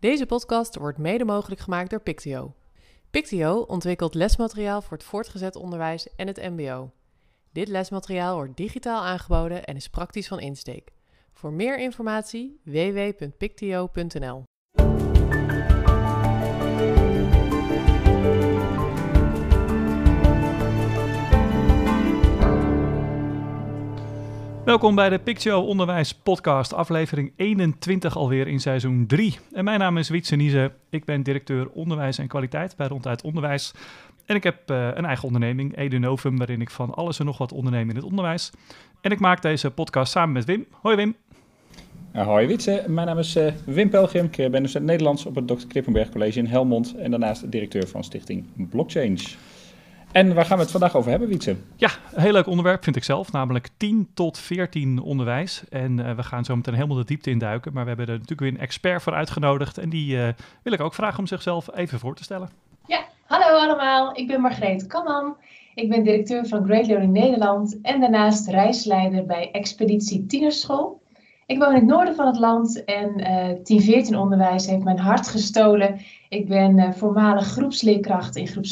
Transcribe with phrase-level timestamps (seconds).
[0.00, 2.54] Deze podcast wordt mede mogelijk gemaakt door Pictio.
[3.10, 6.90] Pictio ontwikkelt lesmateriaal voor het voortgezet onderwijs en het MBO.
[7.52, 10.92] Dit lesmateriaal wordt digitaal aangeboden en is praktisch van insteek.
[11.32, 14.42] Voor meer informatie www.pictio.nl.
[24.68, 29.38] Welkom bij de Pictio Onderwijs Podcast, aflevering 21 alweer in seizoen 3.
[29.52, 33.72] En mijn naam is Wietse Niese, ik ben directeur onderwijs en kwaliteit bij Ronduit Onderwijs.
[34.26, 37.52] En ik heb uh, een eigen onderneming, Edunovum, waarin ik van alles en nog wat
[37.52, 38.50] onderneem in het onderwijs.
[39.00, 40.66] En ik maak deze podcast samen met Wim.
[40.70, 41.16] Hoi Wim.
[42.12, 44.24] hoi Witse, mijn naam is uh, Wim Pelgrim.
[44.24, 45.66] Ik ben docent Nederlands op het Dr.
[45.68, 49.36] Krippenberg College in Helmond en daarnaast directeur van stichting Blockchange.
[50.12, 51.56] En waar gaan we het vandaag over hebben, Wietse?
[51.76, 55.62] Ja, een heel leuk onderwerp vind ik zelf, namelijk 10 tot 14 onderwijs.
[55.70, 58.40] En uh, we gaan zo meteen helemaal de diepte induiken, maar we hebben er natuurlijk
[58.40, 59.78] weer een expert voor uitgenodigd.
[59.78, 60.28] En die uh,
[60.62, 62.50] wil ik ook vragen om zichzelf even voor te stellen.
[62.86, 65.36] Ja, hallo allemaal, ik ben Margreet Kamman.
[65.74, 71.00] Ik ben directeur van Great Learning Nederland en daarnaast reisleider bij Expeditie Tienerschool.
[71.48, 73.20] Ik woon in het noorden van het land en
[73.70, 76.00] uh, 10-14 onderwijs heeft mijn hart gestolen.
[76.28, 78.68] Ik ben uh, voormalig groepsleerkracht in groep 7-8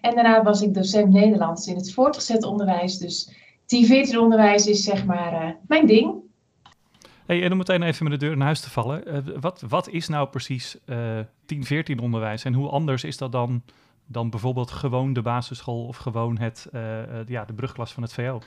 [0.00, 2.98] en daarna was ik docent Nederlands in het voortgezet onderwijs.
[2.98, 3.34] Dus
[4.14, 6.14] 10-14 onderwijs is zeg maar uh, mijn ding.
[7.26, 9.24] Hey, en om meteen even met de deur in huis te vallen.
[9.40, 10.82] Wat, wat is nou precies 10-14
[12.02, 13.62] onderwijs en hoe anders is dat dan
[14.12, 16.80] dan bijvoorbeeld gewoon de basisschool of gewoon het, uh,
[17.26, 18.40] ja, de brugklas van het VO?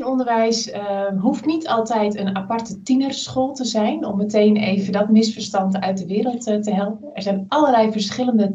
[0.00, 5.08] 10-14 onderwijs uh, hoeft niet altijd een aparte tienerschool te zijn, om meteen even dat
[5.08, 7.10] misverstand uit de wereld uh, te helpen.
[7.14, 8.52] Er zijn allerlei verschillende 10-14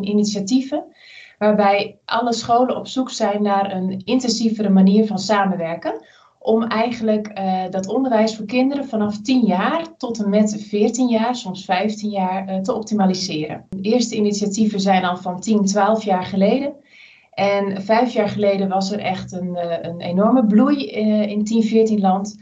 [0.00, 0.84] initiatieven,
[1.38, 6.04] waarbij alle scholen op zoek zijn naar een intensievere manier van samenwerken
[6.46, 11.36] om eigenlijk uh, dat onderwijs voor kinderen vanaf 10 jaar tot en met 14 jaar,
[11.36, 13.66] soms 15 jaar, uh, te optimaliseren.
[13.70, 16.74] De eerste initiatieven zijn al van 10, 12 jaar geleden.
[17.30, 20.86] En vijf jaar geleden was er echt een, uh, een enorme bloei
[21.26, 22.38] in 10, 14 land.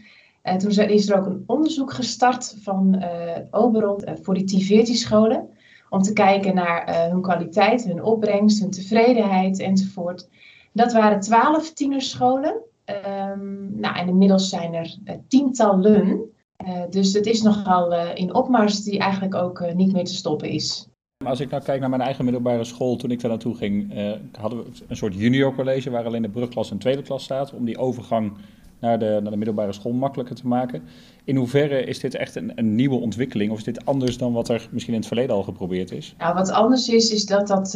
[0.59, 3.05] toen is er ook een onderzoek gestart van
[3.51, 5.49] Oberon voor die 10, 14 scholen.
[5.89, 10.29] Om te kijken naar hun kwaliteit, hun opbrengst, hun tevredenheid enzovoort.
[10.73, 12.73] Dat waren 12 tienerscholen.
[12.87, 16.31] Um, nou, en inmiddels zijn er uh, tientallen.
[16.67, 20.49] Uh, dus het is nogal uh, in opmars die eigenlijk ook niet meer te stoppen
[20.49, 20.89] is.
[21.25, 23.93] Als ik nou kijk naar mijn eigen middelbare school, toen ik daar naartoe ging,
[24.33, 27.53] hadden we een soort junior college waar alleen de brugklas en tweede klas staat.
[27.53, 28.33] Om die overgang
[28.81, 30.83] naar de, naar de middelbare school makkelijker te maken.
[31.25, 34.49] In hoeverre is dit echt een, een, nieuwe ontwikkeling of is dit anders dan wat
[34.49, 36.15] er misschien in het verleden al geprobeerd is?
[36.19, 37.73] Nou, wat anders is, is dat dat,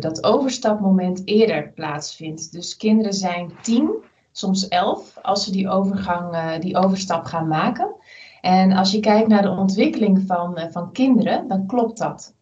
[0.00, 2.52] dat overstapmoment eerder plaatsvindt.
[2.52, 3.90] Dus kinderen zijn tien
[4.38, 7.94] soms elf, als ze die overgang, uh, die overstap gaan maken.
[8.40, 12.36] En als je kijkt naar de ontwikkeling van, uh, van kinderen, dan klopt dat.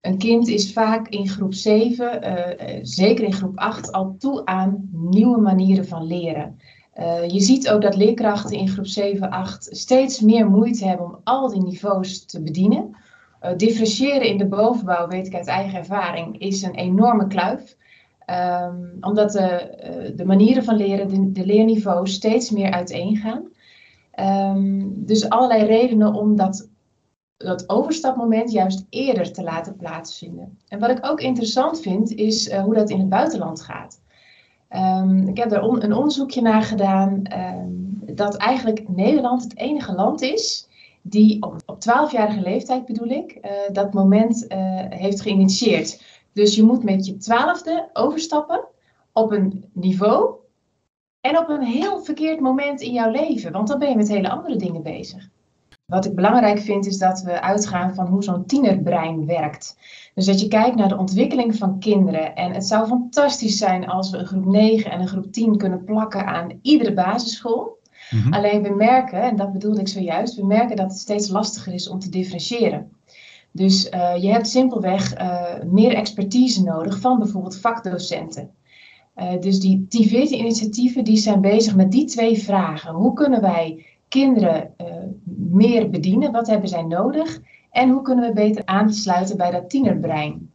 [0.00, 4.88] Een kind is vaak in groep 7, uh, zeker in groep 8, al toe aan
[4.92, 6.58] nieuwe manieren van leren.
[7.26, 11.48] je ziet ook dat leerkrachten in groep 7, 8 steeds meer moeite hebben om al
[11.48, 12.96] die niveaus te bedienen.
[13.56, 17.76] differentiëren in de bovenbouw, weet ik uit eigen ervaring, is een enorme kluif.
[18.26, 23.42] Um, omdat de, de, manieren van leren, de, leerniveaus steeds meer uiteengaan.
[24.56, 26.68] Um, dus allerlei redenen om dat,
[27.66, 30.58] overstapmoment juist eerder te laten plaatsvinden.
[30.68, 34.00] En wat ik ook interessant vind, is uh, hoe dat in het buitenland gaat.
[34.70, 37.22] Um, ik heb on, een onderzoekje naar gedaan
[38.06, 40.68] dat eigenlijk Nederland het enige land is
[41.02, 44.46] die op, op 12-jarige leeftijd bedoel ik, uh, dat moment
[44.88, 46.02] heeft geïnitieerd.
[46.34, 48.64] Dus je moet met je twaalfde overstappen
[49.12, 50.34] op een niveau
[51.20, 54.30] en op een heel verkeerd moment in jouw leven, want dan ben je met hele
[54.30, 55.28] andere dingen bezig.
[55.84, 59.76] Wat ik belangrijk vind is dat we uitgaan van hoe zo'n tienerbrein werkt.
[60.14, 62.34] Dus dat je kijkt naar de ontwikkeling van kinderen.
[62.34, 65.84] En het zou fantastisch zijn als we een groep 9 en een groep 10 kunnen
[65.84, 67.78] plakken aan iedere basisschool.
[68.10, 68.32] Mm-hmm.
[68.32, 71.88] Alleen we merken, en dat bedoelde ik zojuist, we merken dat het steeds lastiger is
[71.88, 72.90] om te differentiëren.
[73.56, 78.50] Dus uh, je hebt simpelweg uh, meer expertise nodig van bijvoorbeeld vakdocenten.
[79.16, 82.94] Uh, dus die T14-initiatieven die zijn bezig met die twee vragen.
[82.94, 84.74] Hoe kunnen wij kinderen
[85.50, 86.32] meer bedienen?
[86.32, 87.40] Wat hebben zij nodig?
[87.70, 90.50] En hoe kunnen we beter aansluiten bij dat tienerbrein?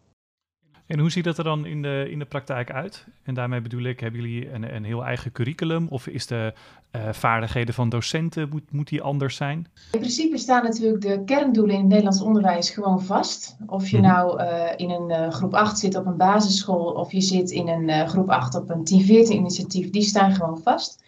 [0.89, 3.06] En hoe ziet dat er dan in de, in de praktijk uit?
[3.24, 5.88] En daarmee bedoel ik, hebben jullie een, een heel eigen curriculum?
[5.89, 6.53] Of is de
[6.91, 9.68] uh, vaardigheden van docenten, moet, moet die anders zijn?
[9.91, 13.56] In principe staan natuurlijk de kerndoelen in het Nederlands onderwijs gewoon vast.
[13.65, 14.03] Of je mm.
[14.03, 17.68] nou uh, in een uh, groep 8 zit op een basisschool of je zit in
[17.68, 21.03] een groep 8 op een 10-14 initiatief, die staan gewoon vast.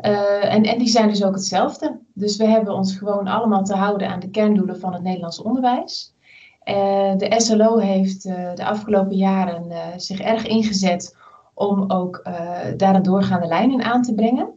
[0.00, 1.98] En, en die zijn dus ook hetzelfde.
[2.14, 6.14] Dus we hebben ons gewoon allemaal te houden aan de kerndoelen van het Nederlands onderwijs.
[6.68, 11.16] Uh, de SLO heeft uh, de afgelopen jaren zich erg ingezet
[11.54, 12.24] om ook
[12.76, 14.48] daar een doorgaande lijn in aan te brengen.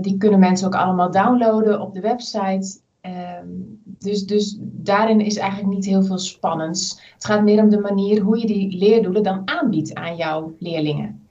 [0.00, 2.80] die kunnen mensen ook allemaal downloaden op de website.
[3.02, 3.46] Ehm,
[3.84, 7.02] dus, dus daarin is eigenlijk niet heel veel spannends.
[7.14, 11.26] Het gaat meer om de manier hoe je die leerdoelen dan aanbiedt aan jouw leerlingen.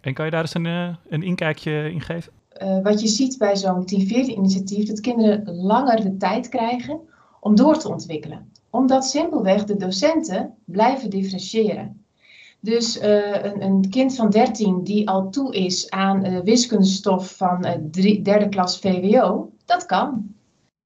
[0.00, 2.32] En kan je daar eens een, eh, een inkijkje in geven?
[2.62, 7.00] Uh, wat je ziet bij zo'n Team 14 initiatief, dat kinderen langer de tijd krijgen
[7.40, 8.52] om door te ontwikkelen.
[8.70, 12.04] Omdat simpelweg de docenten blijven differentiëren.
[12.60, 17.66] Dus uh, een, een, kind van 13 die al toe is aan uh, wiskundestof van
[17.90, 20.34] drie, derde klas VWO, dat kan.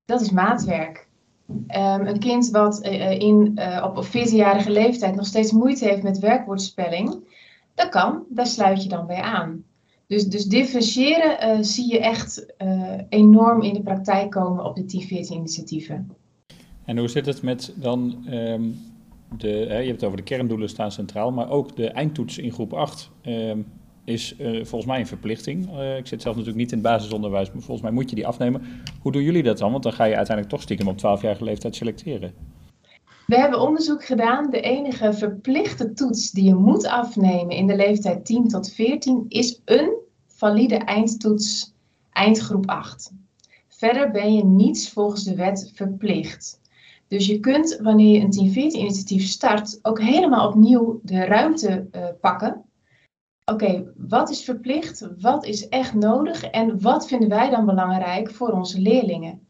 [0.05, 1.09] Dat is maatwerk.
[1.49, 2.81] Um, een kind wat
[3.19, 7.15] in, op 14-jarige leeftijd nog steeds moeite heeft met werkwoordspelling,
[7.75, 9.65] dat kan, daar sluit je dan bij aan.
[10.07, 12.47] Dus, dus differentiëren zie je echt
[13.09, 16.17] enorm in de praktijk komen op de T14-initiatieven.
[16.85, 18.79] En hoe zit het met dan, um,
[19.37, 22.73] de, je hebt het over de kerndoelen staan centraal, maar ook de eindtoets in groep
[22.73, 23.67] 8 um,
[24.05, 25.81] is uh, volgens mij een verplichting.
[25.99, 28.63] ik zit zelf natuurlijk niet in het basisonderwijs, maar volgens mij moet je die afnemen.
[29.01, 29.71] Hoe doen jullie dat dan?
[29.71, 32.33] Want dan ga je uiteindelijk toch stiekem op 12-jarige leeftijd selecteren.
[33.27, 34.51] We hebben onderzoek gedaan.
[34.51, 39.61] De enige verplichte toets die je moet afnemen in de leeftijd 10 tot 14 is
[39.65, 39.97] een
[40.27, 41.75] valide eindtoets
[42.13, 43.13] eindgroep 8.
[43.69, 46.61] Verder ben je niets volgens de wet verplicht.
[47.15, 52.07] Dus je kunt, wanneer je een 10-14 initiatief start, ook helemaal opnieuw de ruimte uh,
[52.21, 52.65] pakken.
[53.45, 55.09] Oké, wat is verplicht?
[55.21, 56.45] Wat is echt nodig?
[56.45, 59.47] En wat vinden wij dan belangrijk voor onze leerlingen?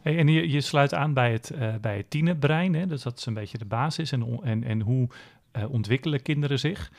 [0.00, 2.86] Hey, en je, je, sluit aan bij het, uh, bij het tienerbrein, hè?
[2.86, 4.12] dus dat is een beetje de basis.
[4.12, 5.08] En, en, en hoe
[5.56, 6.92] uh, ontwikkelen kinderen zich?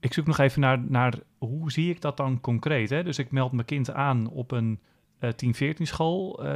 [0.00, 2.90] Ik zoek nog even naar, naar hoe zie ik dat dan concreet?
[2.90, 3.02] Hè?
[3.02, 4.80] Dus ik meld mijn kind aan op een
[5.20, 6.40] 10-14 school.
[6.44, 6.52] Uh,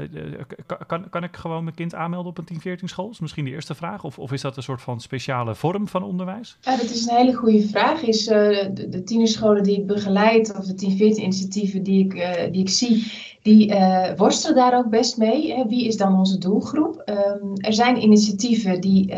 [0.86, 3.04] kan, kan ik gewoon mijn kind aanmelden op een 10-14 school?
[3.04, 4.04] Dat is misschien de eerste vraag.
[4.04, 6.56] Of, of is dat een soort van speciale vorm van onderwijs?
[6.60, 8.02] Ja, dat is een hele goede vraag.
[8.02, 12.12] Is, de, de tienerscholen die ik begeleid, of de 10-14 initiatieven die ik,
[12.52, 13.12] die ik zie,
[13.42, 13.74] die
[14.16, 15.64] worstelen daar ook best mee.
[15.68, 17.02] Wie is dan onze doelgroep?
[17.04, 19.14] Um, er zijn initiatieven die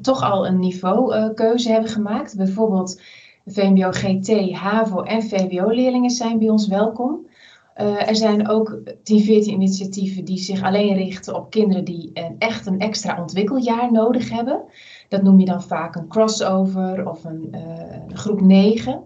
[0.00, 2.36] toch al een niveaukeuze hebben gemaakt.
[2.36, 3.00] Bijvoorbeeld
[3.46, 7.26] VMBO GT, HAVO en VWO-leerlingen zijn bij ons welkom.
[7.80, 12.66] Uh, er zijn ook 10, 14 initiatieven die zich alleen richten op kinderen die echt
[12.66, 14.62] een extra ontwikkeljaar nodig hebben.
[15.08, 19.02] Dat noem je dan vaak een crossover of een, uh, groep 9.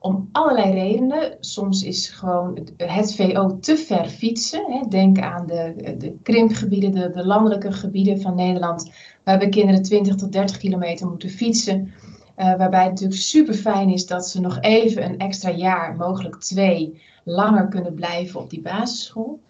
[0.00, 1.36] Om allerlei redenen.
[1.40, 4.72] Soms is gewoon het VO te ver fietsen.
[4.72, 4.88] Hè.
[4.88, 8.90] Denk aan de, de krimpgebieden, de, de landelijke gebieden van Nederland,
[9.24, 11.92] waarbij kinderen 20 tot 30 kilometer moeten fietsen.
[12.38, 16.36] Uh, waarbij het natuurlijk super fijn is dat ze nog even een extra jaar, mogelijk
[16.40, 19.40] twee, langer kunnen blijven op die basisschool.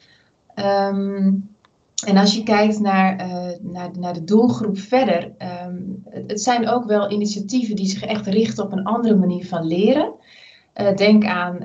[0.54, 1.48] Um,
[2.06, 5.32] en als je kijkt naar, uh, naar, naar, de doelgroep verder,
[5.66, 9.66] um, het, zijn ook wel initiatieven die zich echt richten op een andere manier van
[9.66, 10.12] leren.
[10.80, 11.58] Uh, denk aan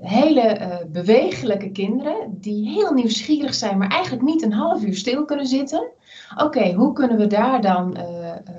[0.00, 5.46] hele bewegelijke kinderen die heel nieuwsgierig zijn, maar eigenlijk niet een half uur stil kunnen
[5.46, 5.88] zitten.
[6.36, 7.96] Oké, hoe kunnen we daar dan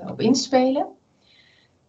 [0.06, 0.86] op inspelen?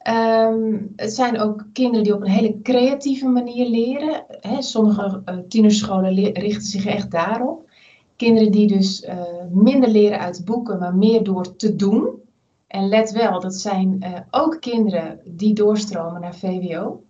[0.10, 4.26] Um, het zijn ook kinderen die op een hele creatieve manier leren.
[4.60, 7.70] Sommige uh, tienerscholen richten zich echt daarop.
[8.16, 9.22] Kinderen die dus uh,
[9.52, 12.22] minder leren uit boeken, maar meer door te doen.
[12.68, 17.04] En let wel, dat zijn uh, ook kinderen die doorstromen naar VWO.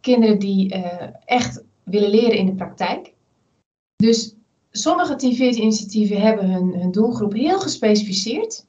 [0.00, 0.74] Kinderen die
[1.24, 3.14] echt willen leren in de praktijk.
[3.96, 4.34] Dus
[4.70, 8.66] sommige TV-initiatieven hebben hun, hun doelgroep heel gespecificeerd.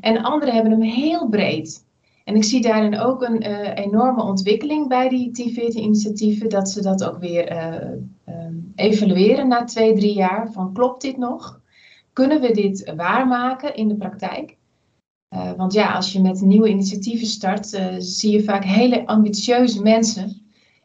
[0.00, 1.86] En andere hebben hem heel breed.
[2.28, 7.04] En ik zie daarin ook een uh, enorme ontwikkeling bij die T14-initiatieven, dat ze dat
[7.04, 10.52] ook weer uh, um, evalueren na twee, drie jaar.
[10.52, 11.60] Van klopt dit nog?
[12.12, 14.56] Kunnen we dit waarmaken in de praktijk?
[15.34, 20.42] Uh, want ja, als je met nieuwe initiatieven start, zie je vaak hele ambitieuze mensen.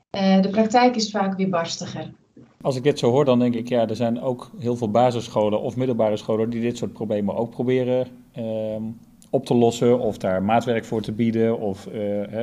[0.10, 2.14] de praktijk is vaak weer barstiger.
[2.62, 5.62] Als ik dit zo hoor, dan denk ik, ja, er zijn ook heel veel basisscholen
[5.62, 8.84] of middelbare scholen die dit soort problemen ook proberen ehm,
[9.34, 12.42] op te lossen of daar maatwerk voor te bieden of uh,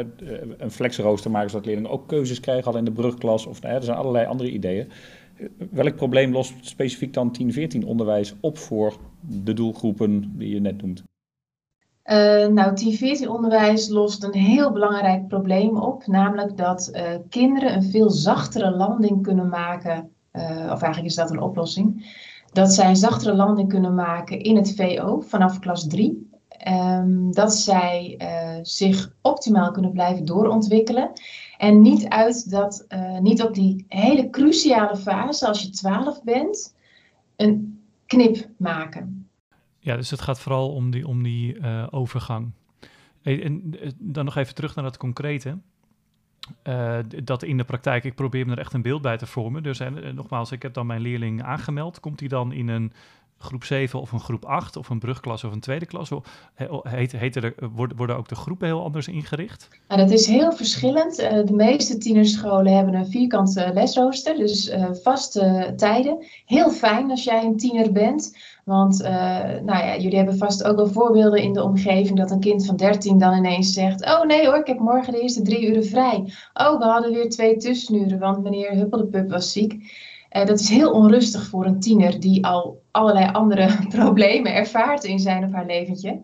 [0.58, 3.46] een flexrooster maken zodat leerlingen ook keuzes krijgen al in de brugklas.
[3.46, 4.90] Of, er zijn allerlei andere ideeën.
[5.70, 7.36] Welk probleem lost specifiek dan
[7.82, 11.02] 10-14 onderwijs op voor de doelgroepen die je net noemt?
[12.04, 16.92] Uh, nou, 10-14 onderwijs lost een heel belangrijk probleem op, namelijk dat
[17.28, 22.16] kinderen een veel zachtere landing kunnen maken, of eigenlijk is dat een oplossing,
[22.52, 26.29] dat zij een zachtere landing kunnen maken in het VO vanaf klas 3.
[26.68, 31.12] Um, dat zij uh, zich optimaal kunnen blijven doorontwikkelen.
[31.58, 32.86] En niet, uit dat,
[33.20, 36.74] niet op die hele cruciale fase, als je 12 bent,
[37.36, 39.28] een knip maken.
[39.78, 41.56] Ja, dus het gaat vooral om die, om die
[41.90, 42.52] overgang.
[43.22, 45.58] En dan nog even terug naar dat concrete.
[47.22, 49.62] Dat in de praktijk, ik probeer me er echt een beeld bij te vormen.
[49.62, 49.80] Dus
[50.14, 52.00] nogmaals, ik heb dan mijn leerling aangemeld.
[52.00, 52.92] Komt hij dan in een
[53.42, 56.10] groep 7 of een groep 8 of een brugklas of een tweede klas?
[56.82, 59.68] Heet, heet er, worden, worden ook de groepen heel anders ingericht?
[59.88, 61.20] Nou, dat is heel verschillend.
[61.20, 66.26] Uh, de meeste tienerscholen hebben een vierkante lesrooster, dus uh, vaste tijden.
[66.44, 68.32] Heel fijn als jij een tiener bent.
[68.64, 69.08] Want uh,
[69.62, 72.76] nou ja, jullie hebben vast ook wel voorbeelden in de omgeving dat een kind van
[72.76, 76.32] 13 dan ineens zegt: Oh nee hoor, ik heb morgen de eerste drie uren vrij.
[76.54, 79.74] Oh, we hadden weer twee tussenuren, want meneer Huppeldepup was ziek.
[80.30, 85.18] Uh, dat is heel onrustig voor een tiener die al allerlei andere problemen ervaart in
[85.18, 86.20] zijn of haar leventje.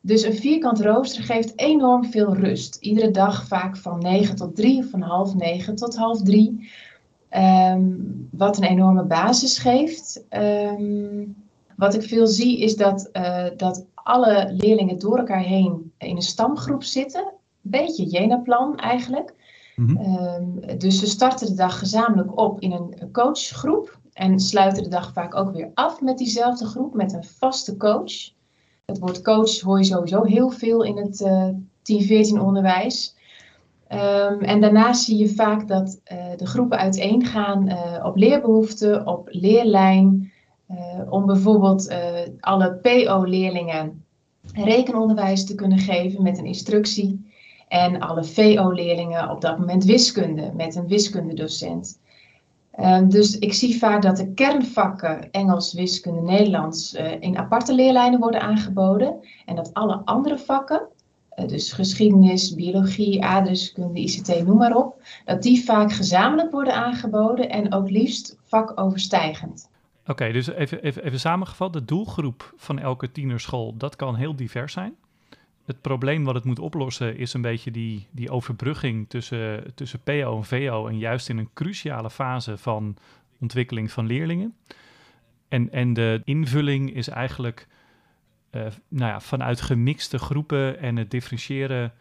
[0.00, 2.76] Dus een vierkant rooster geeft enorm veel rust.
[2.80, 6.70] Iedere dag vaak van 9 tot 3 of van half 9 tot half 3.
[7.36, 10.24] Um, wat een enorme basis geeft.
[10.30, 11.36] Um,
[11.76, 16.22] wat ik veel zie is dat, uh, dat alle leerlingen door elkaar heen in een
[16.22, 17.24] stamgroep zitten.
[17.24, 19.34] Een beetje Jena-plan eigenlijk.
[19.76, 20.78] Mm -hmm.
[20.78, 23.98] dus ze starten de dag gezamenlijk op in een coachgroep.
[24.12, 28.32] En sluiten de dag vaak ook weer af met diezelfde groep, met een vaste coach.
[28.84, 33.16] Het woord coach hoor je sowieso heel veel in het uh, eh, 10-14 onderwijs.
[33.92, 39.28] Um, en daarnaast zie je vaak dat uh, de groepen uiteengaan uh, op leerbehoeften, op
[39.30, 40.32] leerlijn,
[41.08, 41.94] om bijvoorbeeld
[42.40, 44.04] alle PO-leerlingen
[44.52, 47.23] rekenonderwijs te kunnen geven met een instructie.
[47.74, 52.00] En alle VO-leerlingen op dat moment wiskunde met een wiskundedocent.
[52.78, 58.40] Uh, dus ik zie vaak dat de kernvakken Engels, wiskunde, Nederlands in aparte leerlijnen worden
[58.40, 59.14] aangeboden.
[59.46, 60.82] En dat alle andere vakken,
[61.46, 67.72] dus geschiedenis, biologie, aardrijkskunde, ICT, noem maar op, dat die vaak gezamenlijk worden aangeboden en
[67.72, 69.70] ook liefst vakoverstijgend.
[70.06, 74.72] Oké, dus even, even, even samengevat, de doelgroep van elke tienerschool, dat kan heel divers
[74.72, 74.94] zijn.
[75.64, 80.36] Het probleem wat het moet oplossen is een beetje die, die overbrugging tussen, tussen PO
[80.36, 82.96] en VO en juist in een cruciale fase van
[83.40, 84.54] ontwikkeling van leerlingen.
[85.48, 87.66] En, en de invulling is eigenlijk
[88.50, 91.92] uh, nou ja, vanuit gemixte groepen en het differentiëren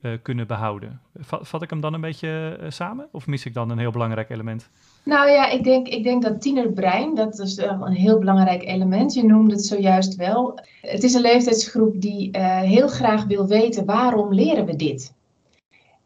[0.00, 1.00] uh, kunnen behouden.
[1.20, 4.30] Vat, ik hem dan een beetje uh, samen of mis ik dan een heel belangrijk
[4.30, 4.70] element?
[5.04, 9.14] Nou ja, ik denk, ik denk dat tienerbrein, dat is een heel belangrijk element.
[9.14, 10.58] Je noemde het zojuist wel.
[10.80, 15.12] Het is een leeftijdsgroep die uh, heel graag wil weten waarom leren we dit.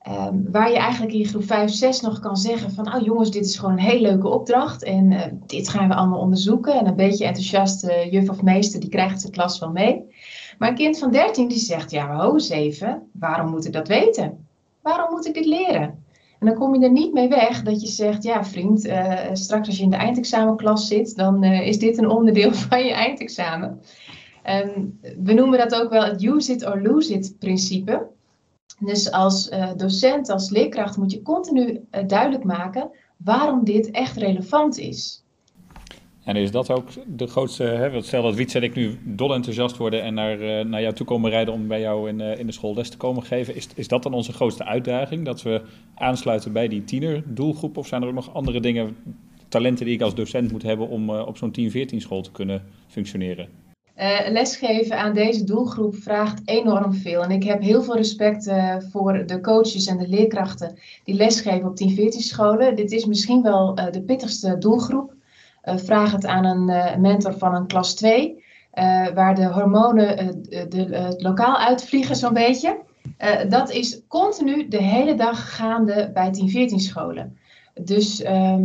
[0.09, 3.45] Um, waar je eigenlijk in groep 5, 6 nog kan zeggen van, oh jongens, dit
[3.45, 6.79] is gewoon een hele leuke opdracht en uh, dit gaan we allemaal onderzoeken.
[6.79, 10.05] En een beetje enthousiaste juf of meester, die krijgt de klas wel mee.
[10.59, 13.89] Maar een kind van 13 die zegt, ja, ho eens even, waarom moet ik dat
[13.89, 14.47] weten?
[14.83, 16.05] Waarom moet ik dit leren?
[16.39, 19.67] En dan kom je er niet mee weg dat je zegt, ja vriend, uh, straks
[19.67, 23.81] als je in de eindexamenklas zit, dan uh, is dit een onderdeel van je eindexamen.
[24.43, 28.07] En we noemen dat ook wel het use it or lose it principe.
[28.79, 34.79] Dus als uh, docent, als leerkracht moet je continu duidelijk maken waarom dit echt relevant
[34.79, 35.26] is.
[36.27, 39.77] En is dat ook de grootste, hè, stel dat Wiets en ik nu dol enthousiast
[39.77, 42.47] worden en naar, uh, naar jou toe komen rijden om bij jou in, uh, in
[42.47, 45.25] de school les te komen geven, is, is dat dan onze grootste uitdaging?
[45.25, 45.63] Dat we
[45.95, 48.97] aansluiten bij die tienerdoelgroep of zijn er ook nog andere dingen,
[49.49, 52.63] talenten die ik als docent moet hebben om uh, op zo'n 10-14 school te kunnen
[52.87, 53.49] functioneren?
[54.29, 57.23] lesgeven aan deze doelgroep vraagt enorm veel.
[57.23, 58.53] En ik heb heel veel respect
[58.91, 62.77] voor de coaches en de leerkrachten die lesgeven op 10-14 scholen.
[62.77, 65.16] Dit is misschien wel de pittigste doelgroep.
[65.67, 70.37] Eh, vraag het aan een eh, mentor van een klas 2, eh, waar de hormonen
[70.49, 72.85] het lokaal uitvliegen zo'n beetje.
[73.49, 77.39] dat is continu de hele dag gaande bij 10-14 scholen.
[77.81, 78.57] Dus uh,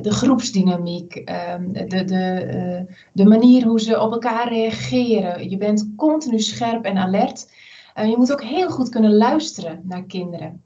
[0.00, 5.50] de groepsdynamiek, um, de, de, de manier hoe ze op elkaar reageren.
[5.50, 7.50] Je bent continu scherp en alert.
[7.94, 10.62] Je moet ook heel goed kunnen luisteren naar kinderen.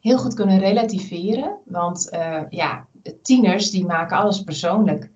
[0.00, 2.08] Heel goed kunnen relativeren, want
[2.50, 2.86] ja,
[3.22, 5.10] tieners die maken alles persoonlijk.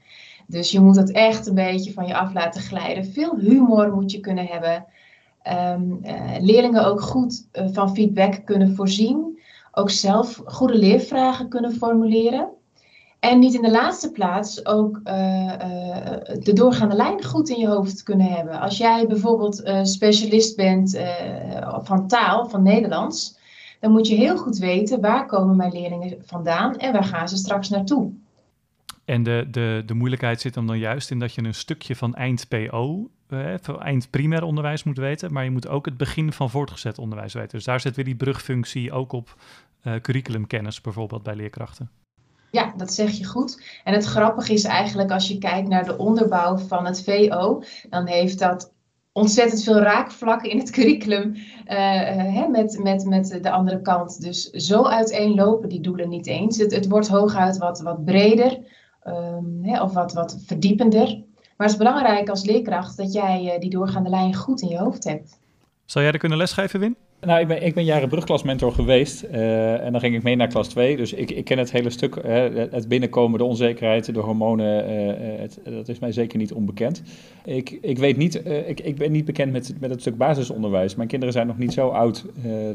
[0.47, 3.05] Dus je moet het echt een beetje van je af laten glijden.
[3.05, 4.85] Veel humor moet je kunnen hebben.
[5.73, 9.39] Um, uh, leerlingen ook goed uh, van feedback kunnen voorzien.
[9.73, 12.49] Ook zelf goede leervragen kunnen formuleren.
[13.21, 15.53] En niet in de laatste plaats ook uh,
[16.39, 18.61] de doorgaande lijn goed in je hoofd kunnen hebben.
[18.61, 20.99] Als jij bijvoorbeeld specialist bent
[21.83, 23.39] van taal, van Nederlands,
[23.85, 27.37] dan moet je heel goed weten waar komen mijn leerlingen vandaan en waar gaan ze
[27.37, 28.13] straks naartoe.
[29.05, 32.15] En de, de, de moeilijkheid zit hem dan juist in dat je een stukje van
[32.15, 36.51] eind PO, eh, eind primair onderwijs moet weten, maar je moet ook het begin van
[36.51, 37.51] voortgezet onderwijs weten.
[37.51, 39.37] Dus daar zit weer die brugfunctie ook op
[40.03, 41.91] curriculumkennis bijvoorbeeld bij leerkrachten.
[42.51, 43.81] Ja, dat zeg je goed.
[43.85, 48.07] En het grappige is eigenlijk als je kijkt naar de onderbouw van het VO, dan
[48.07, 48.74] heeft dat
[49.15, 51.35] ontzettend veel raakvlakken in het curriculum
[51.69, 54.21] uh, met, met, met de andere kant.
[54.21, 56.57] Dus zo uiteenlopen die doelen niet eens.
[56.59, 58.59] Het, het wordt hooguit wat, wat breder
[59.07, 61.07] um, of wat, wat verdiepender.
[61.57, 64.79] Maar het is belangrijk als leerkracht dat jij uh, die doorgaande lijn goed in je
[64.79, 65.39] hoofd hebt.
[65.85, 66.97] Zou jij er kunnen lesgeven, Win?
[67.25, 70.49] Nou, ik ben, ik ben jaren brugklasmentor geweest uh, en dan ging ik mee naar
[70.49, 70.97] klas 2.
[70.97, 72.17] Dus ik, ik ken het hele stuk,
[72.71, 77.03] het binnenkomen, de onzekerheid, de hormonen, uh, het, dat is mij zeker niet onbekend.
[77.45, 80.95] Ik, ik weet niet, ik, ik ben niet bekend met, met het stuk basisonderwijs.
[80.95, 82.25] Mijn kinderen zijn nog niet zo oud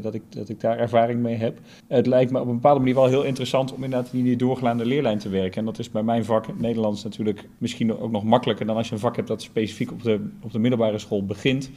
[0.02, 1.58] dat, ik, dat ik daar ervaring mee heb.
[1.88, 4.84] Het lijkt me op een bepaalde manier wel heel interessant om inderdaad in die doorgelaande
[4.84, 5.58] leerlijn te werken.
[5.58, 8.94] En dat is bij mijn vak Nederlands natuurlijk misschien ook nog makkelijker dan als je
[8.94, 11.70] een vak hebt dat specifiek op de, op de middelbare school begint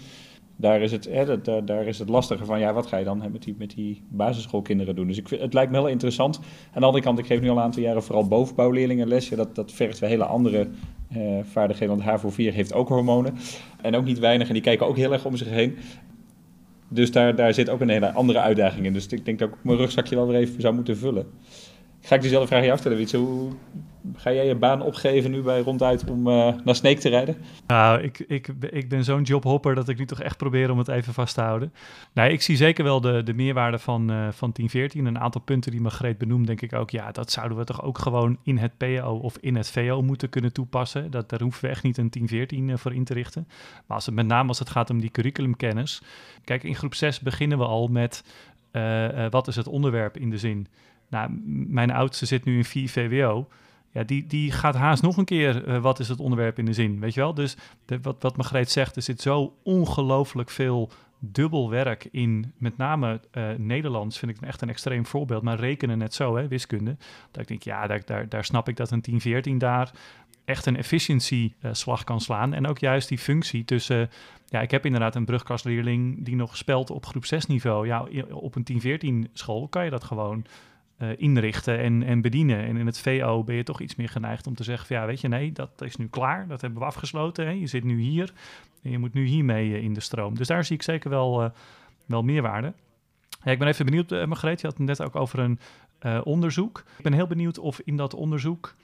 [0.56, 3.24] daar is het, hè, daar, daar is het lastige van, ja, wat ga je dan
[3.32, 5.08] met, die, met die basisschoolkinderen doen?
[5.08, 6.38] Dus ik het lijkt me heel interessant.
[6.74, 9.30] Aan de andere kant, ik geef nu al een aantal jaren vooral bovenbouwleerlingen les.
[9.30, 10.68] Dat, dat vergt weer hele andere
[11.10, 13.36] eh, vaardigheden, want HAVO 4 heeft ook hormonen.
[13.82, 15.78] En ook niet weinig, en die kijken ook heel erg om zich heen.
[16.88, 18.94] Dus daar, daar zit ook een hele andere uitdaging in.
[18.94, 21.26] Dus ik denk dat ik mijn rugzakje wel weer even zou moeten vullen.
[22.02, 23.18] Ga ik dezelfde vraag aan jou stellen, Wietse.
[23.18, 23.52] Hoe
[24.16, 27.38] ga jij je baan opgeven nu bij Ronduit om uh, naar Sneek te rijden?
[27.68, 30.88] Nou, ik, ik, ik ben zo'n jobhopper dat ik nu toch echt probeer om het
[30.88, 31.74] even vast te houden.
[32.14, 35.06] Nee, ik zie zeker wel de, de meerwaarde van, uh, van 1014.
[35.06, 37.98] Een aantal punten die Margreet benoemt, denk ik ook, ja, dat zouden we toch ook
[37.98, 41.12] gewoon in het PO of in het VO moeten kunnen toepassen.
[41.12, 43.48] Dat, daar hoeven we echt niet een 1014 uh, voor in te richten.
[43.86, 46.02] Maar als het, met name als het gaat om die curriculumkennis.
[46.44, 48.24] Kijk, in groep 6 beginnen we al met
[49.30, 50.68] wat is het onderwerp in de zin
[51.14, 53.48] nou, mijn oudste zit nu in 4 VWO.
[53.94, 56.74] Ja, die, die gaat haast nog een keer, uh, wat is het onderwerp in de
[56.74, 57.34] zin, weet je wel?
[57.34, 57.58] Dus
[58.02, 63.50] wat, wat Margreet zegt, er zit zo ongelooflijk veel dubbel werk in, met name uh,
[63.58, 66.98] Nederlands vind ik echt een extreem voorbeeld, maar rekenen net zo, hè, wiskunde.
[67.32, 69.92] Dat ik denk, ja, daar, daar, daar snap ik dat een 10, 14 daar
[70.46, 72.54] echt een efficiency uh, slag kan slaan.
[72.54, 74.10] En ook juist die functie tussen,
[74.48, 77.88] ja, ik heb inderdaad een brugkastleerling die nog spelt op groep 6 niveau.
[77.88, 80.46] Ja, op een 10, 14 school kan je dat gewoon
[81.00, 82.66] uh, inrichten en, en bedienen.
[82.66, 85.06] En in het VO ben je toch iets meer geneigd om te zeggen: van, ja,
[85.06, 87.46] weet je, nee, dat is nu klaar, dat hebben we afgesloten.
[87.46, 87.52] Hè?
[87.52, 88.34] Je zit nu hier
[88.84, 90.38] en je moet nu hiermee uh, in de stroom.
[90.38, 91.50] Dus daar zie ik zeker wel, uh,
[92.06, 92.74] wel meerwaarde.
[93.44, 95.60] Ja, ik ben even benieuwd, uh, Margreet, je had het net ook over een
[96.24, 96.84] onderzoek.
[96.98, 98.76] Ik ben heel benieuwd of in dat onderzoek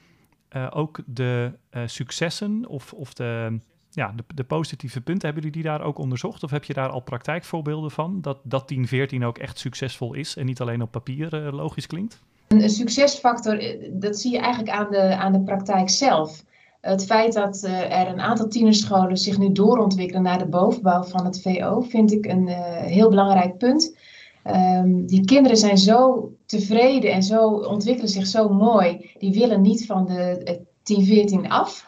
[0.69, 1.52] ook de
[1.86, 3.60] successen of, of de
[3.91, 6.43] ja, de, de, positieve punten, hebben jullie die daar ook onderzocht?
[6.43, 8.21] Of heb je daar al praktijkvoorbeelden van?
[8.21, 12.21] Dat, dat 1014 ook echt succesvol is en niet alleen op papier uh, logisch klinkt?
[12.47, 16.43] Een, succesfactor, eh, dat zie je eigenlijk aan de, aan de praktijk zelf.
[16.82, 21.25] Het feit dat uh, er een aantal tienerscholen zich nu doorontwikkelen naar de bovenbouw van
[21.25, 23.97] het VO, vind ik een heel belangrijk punt.
[24.45, 29.12] Um, die kinderen zijn zo tevreden en zo, ontwikkelen zich zo mooi.
[29.17, 30.43] Die willen niet van de
[30.84, 31.88] 1014 af.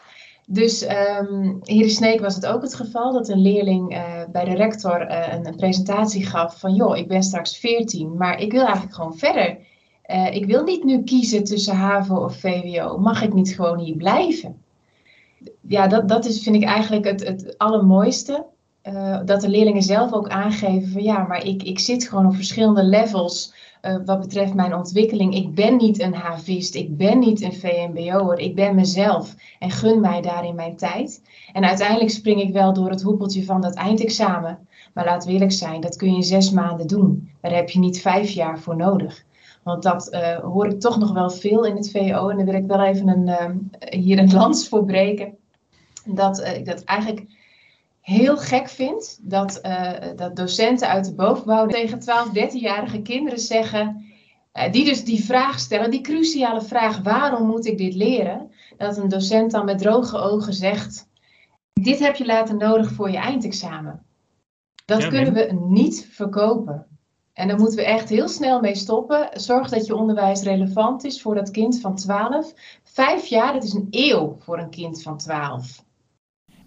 [0.52, 4.44] Dus um, hier in Sneek was het ook het geval dat een leerling uh, bij
[4.44, 8.64] de rector uh, een, presentatie gaf van joh, ik ben straks 14, maar ik wil
[8.64, 9.58] eigenlijk gewoon verder.
[10.06, 12.98] Uh, ik wil niet nu kiezen tussen HAVO of VWO.
[12.98, 14.62] Mag ik niet gewoon hier blijven?
[15.60, 18.46] Ja, dat, dat is, vind ik eigenlijk het, het allermooiste.
[19.24, 22.84] dat de leerlingen zelf ook aangeven van ja, maar ik, ik zit gewoon op verschillende
[22.84, 25.34] levels uh, wat betreft mijn ontwikkeling.
[25.34, 30.00] Ik ben niet een havist, ik ben niet een VMBO'er, ik ben mezelf en gun
[30.00, 31.22] mij daarin mijn tijd.
[31.52, 34.58] En uiteindelijk spring ik wel door het hoepeltje van dat eindexamen.
[34.94, 37.30] Maar laat eerlijk zijn, dat kun je in zes maanden doen.
[37.40, 39.24] Daar heb je niet vijf jaar voor nodig.
[39.62, 42.28] Want dat uh, hoor ik toch nog wel veel in het VO.
[42.28, 45.36] En daar wil ik wel even een, uh, hier een lans voor breken.
[46.04, 47.26] Dat, dat eigenlijk
[48.02, 54.04] heel gek vind dat, uh, dat docenten uit de bovenbouw tegen 12, 13-jarige kinderen zeggen,
[54.52, 58.50] uh, die dus die vraag stellen, die cruciale vraag, waarom moet ik dit leren?
[58.76, 61.08] Dat een docent dan met droge ogen zegt,
[61.72, 64.02] dit heb je later nodig voor je eindexamen.
[64.84, 66.86] Dat ja, kunnen we niet verkopen.
[67.32, 69.28] En daar moeten we echt heel snel mee stoppen.
[69.32, 72.52] Zorg dat je onderwijs relevant is voor dat kind van 12.
[72.82, 75.84] Vijf jaar, dat is een eeuw voor een kind van 12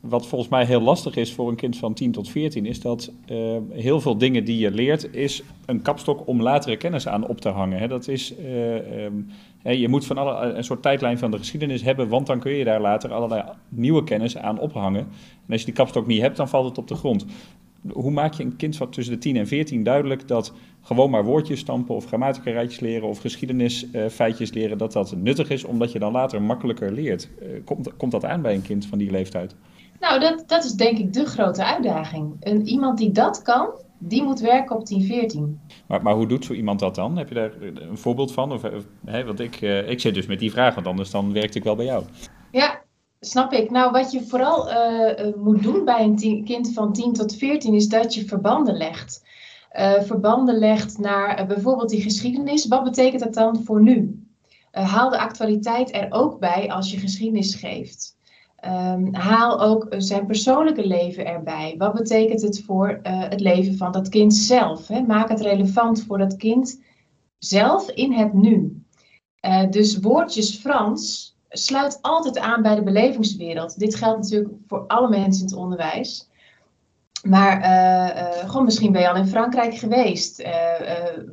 [0.07, 3.11] wat volgens mij heel lastig is voor een kind van 10 tot 14, is dat
[3.31, 7.41] uh, heel veel dingen die je leert, is een kapstok om latere kennis aan op
[7.41, 7.79] te hangen.
[7.79, 7.87] Hè.
[7.87, 9.27] Dat is, uh, um,
[9.61, 12.63] je moet van alle, een soort tijdlijn van de geschiedenis hebben, want dan kun je
[12.63, 15.01] daar later allerlei nieuwe kennis aan ophangen.
[15.45, 17.25] En als je die kapstok niet hebt, dan valt het op de grond.
[17.91, 21.23] Hoe maak je een kind van tussen de 10 en 14 duidelijk dat gewoon maar
[21.23, 25.91] woordjes stampen of grammatica rijtjes leren of geschiedenisfeitjes uh, leren, dat dat nuttig is, omdat
[25.91, 27.29] je dan later makkelijker leert?
[27.63, 29.55] komt, komt dat aan bij een kind van die leeftijd?
[29.99, 32.35] Nou, dat, dat is denk ik de grote uitdaging.
[32.39, 35.59] Een, iemand die dat kan, die moet werken op 1014.
[35.87, 37.17] Maar, maar hoe doet zo iemand dat dan?
[37.17, 38.51] Heb je daar een voorbeeld van?
[38.51, 38.61] Of,
[39.05, 41.63] hè, want ik, uh, ik zit dus met die vraag, want anders dan werkte ik
[41.63, 42.03] wel bij jou.
[42.51, 42.81] Ja,
[43.19, 43.71] snap ik.
[43.71, 47.87] Nou, wat je vooral uh, moet doen bij een kind van 10 tot 14 is
[47.87, 49.23] dat je verbanden legt.
[49.79, 52.67] Uh, verbanden legt naar bijvoorbeeld die geschiedenis.
[52.67, 54.19] Wat betekent dat dan voor nu?
[54.71, 58.15] haal de actualiteit er ook bij als je geschiedenis geeft.
[58.67, 61.75] Um, haal ook zijn persoonlijke leven erbij.
[61.77, 64.87] Wat betekent het voor uh, het leven van dat kind zelf?
[64.87, 65.01] Hè?
[65.01, 66.81] Maak het relevant voor dat kind
[67.37, 68.83] zelf in het nu.
[69.45, 73.79] Uh, dus woordjes Frans sluit altijd aan bij de belevingswereld.
[73.79, 76.29] Dit geldt natuurlijk voor alle mensen in het onderwijs.
[77.25, 80.39] Maar uh, gewoon misschien ben je al in Frankrijk geweest.
[80.39, 80.47] Uh,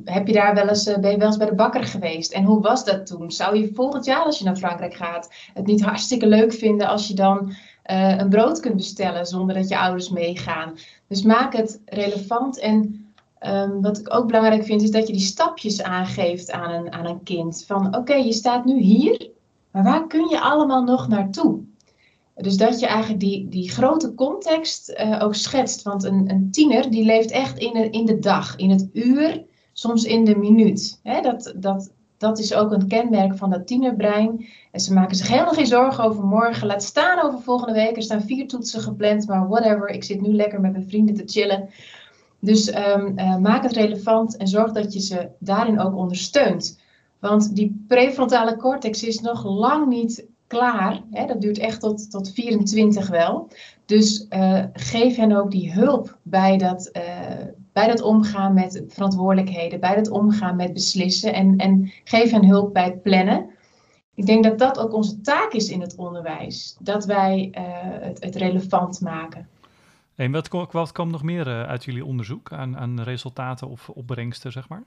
[0.05, 2.31] heb je daar wel eens, ben je wel eens bij de bakker geweest?
[2.31, 3.31] En hoe was dat toen?
[3.31, 7.07] Zou je volgend jaar als je naar Frankrijk gaat het niet hartstikke leuk vinden als
[7.07, 7.53] je dan
[7.83, 10.73] een brood kunt bestellen zonder dat je ouders meegaan?
[11.07, 12.59] Dus maak het relevant.
[12.59, 13.05] En
[13.47, 17.05] um, wat ik ook belangrijk vind is dat je die stapjes aangeeft aan een, aan
[17.05, 17.63] een kind.
[17.67, 19.29] Van oké, je staat nu hier,
[19.71, 21.59] maar waar kun je allemaal nog naartoe?
[22.35, 25.81] Dus dat je eigenlijk die, die grote context uh, ook schetst.
[25.81, 29.43] Want een, een tiener die leeft echt in, de, in de dag, in het uur,
[29.73, 30.99] soms in de minuut.
[31.21, 34.45] Dat, dat, dat is ook een kenmerk van dat tienerbrein.
[34.71, 36.67] En ze maken zich helemaal geen zorgen over morgen.
[36.67, 37.95] Laat staan over volgende week.
[37.95, 39.89] Er staan vier toetsen gepland, maar whatever.
[39.89, 41.69] Ik zit nu lekker met mijn vrienden te chillen.
[42.39, 46.79] Dus um, uh, maak het relevant en zorg dat je ze daarin ook ondersteunt.
[47.19, 51.01] Want die prefrontale cortex is nog lang niet klaar.
[51.11, 51.25] Hè?
[51.25, 53.49] Dat duurt echt tot, tot 24 wel.
[53.85, 57.03] Dus uh, geef hen ook die hulp bij dat, uh,
[57.73, 62.73] bij dat omgaan met verantwoordelijkheden, bij dat omgaan met beslissen en, en geef hen hulp
[62.73, 63.49] bij het plannen.
[64.15, 68.35] Ik denk dat dat ook onze taak is in het onderwijs, dat wij het, het
[68.35, 69.47] relevant maken.
[70.15, 74.69] En wat, wat kwam nog meer uit jullie onderzoek aan, aan resultaten of opbrengsten, zeg
[74.69, 74.83] maar?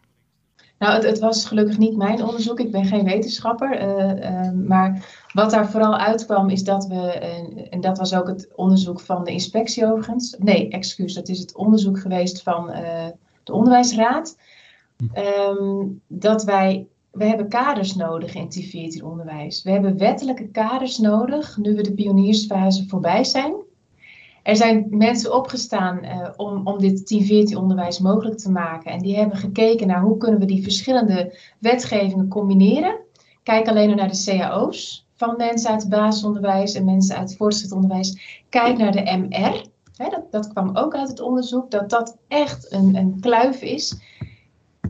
[0.79, 2.61] Nou, het, het, was gelukkig niet mijn onderzoek.
[2.61, 3.83] Ik ben geen wetenschapper.
[3.83, 8.27] Uh, uh, maar wat daar vooral uitkwam is dat we, uh, en dat was ook
[8.27, 10.37] het onderzoek van de inspectie overigens.
[10.39, 12.67] Nee, excuus, dat is het onderzoek geweest van
[13.43, 14.37] de onderwijsraad.
[15.51, 19.63] Um, dat wij, we hebben kaders nodig in T14 onderwijs.
[19.63, 23.55] We hebben wettelijke kaders nodig nu we de pioniersfase voorbij zijn.
[24.47, 28.91] Er zijn mensen opgestaan uh, om, om dit 10-14 onderwijs mogelijk te maken.
[28.91, 32.99] En die hebben gekeken naar hoe kunnen we die verschillende wetgevingen combineren.
[33.43, 37.73] Kijk alleen naar de cao's van mensen uit het basisonderwijs en mensen uit het voortgezet
[37.73, 38.43] onderwijs.
[38.49, 39.65] Kijk naar de MR.
[40.11, 43.99] dat, dat kwam ook uit het onderzoek, dat dat echt een, een kluif is.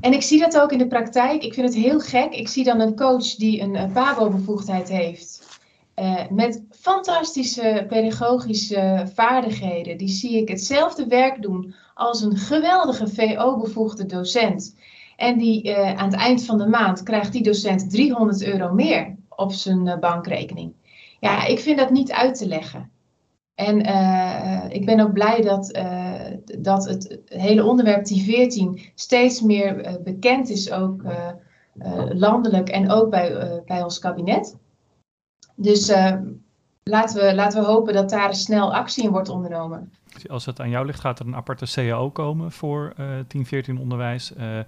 [0.00, 1.42] En ik zie dat ook in de praktijk.
[1.42, 2.34] Ik vind het heel gek.
[2.34, 5.60] Ik zie dan een coach die een, PABO-bevoegdheid heeft.
[5.96, 9.96] Uh, met fantastische pedagogische vaardigheden.
[9.96, 14.76] Die zie ik hetzelfde werk doen als een geweldige VO-bevoegde docent.
[15.16, 19.16] En die uh, aan het eind van de maand krijgt die docent 300 euro meer
[19.28, 20.72] op zijn uh, bankrekening.
[21.20, 22.90] Ja, ik vind dat niet uit te leggen.
[23.54, 23.78] En
[24.70, 25.78] ik ben ook blij dat,
[26.58, 31.02] dat het hele onderwerp T14 steeds meer bekend is, ook
[32.08, 34.56] landelijk en ook bij, bij ons kabinet.
[35.54, 35.92] Dus
[36.90, 39.92] laten, we, laten we hopen dat daar snel actie in wordt ondernomen.
[40.28, 43.78] Als het aan jou ligt, gaat er een aparte CAO komen voor uh, 10, 14
[43.78, 44.32] onderwijs?
[44.38, 44.58] Uh,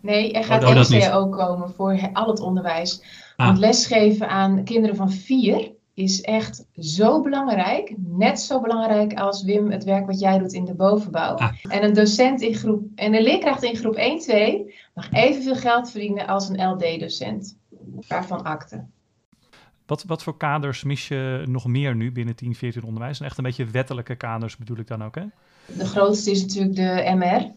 [0.00, 3.02] nee, er gaat oh, een CAO komen voor al het onderwijs.
[3.36, 3.46] Ah.
[3.46, 7.94] Want lesgeven aan kinderen van vier is echt zo belangrijk.
[7.96, 11.34] Net zo belangrijk als Wim het werk wat jij doet in de bovenbouw.
[11.34, 11.52] Ah.
[11.62, 15.90] En een docent in groep en een leerkracht in groep 1, 2 mag evenveel geld
[15.90, 17.56] verdienen als een LD-docent.
[18.08, 18.84] Waarvan akte.
[19.94, 23.20] Wat, wat voor kaders mis je nog meer nu binnen 10, 14 onderwijs?
[23.20, 25.22] En echt een beetje wettelijke kaders bedoel ik dan ook, hè?
[25.66, 27.50] De grootste is natuurlijk de MR.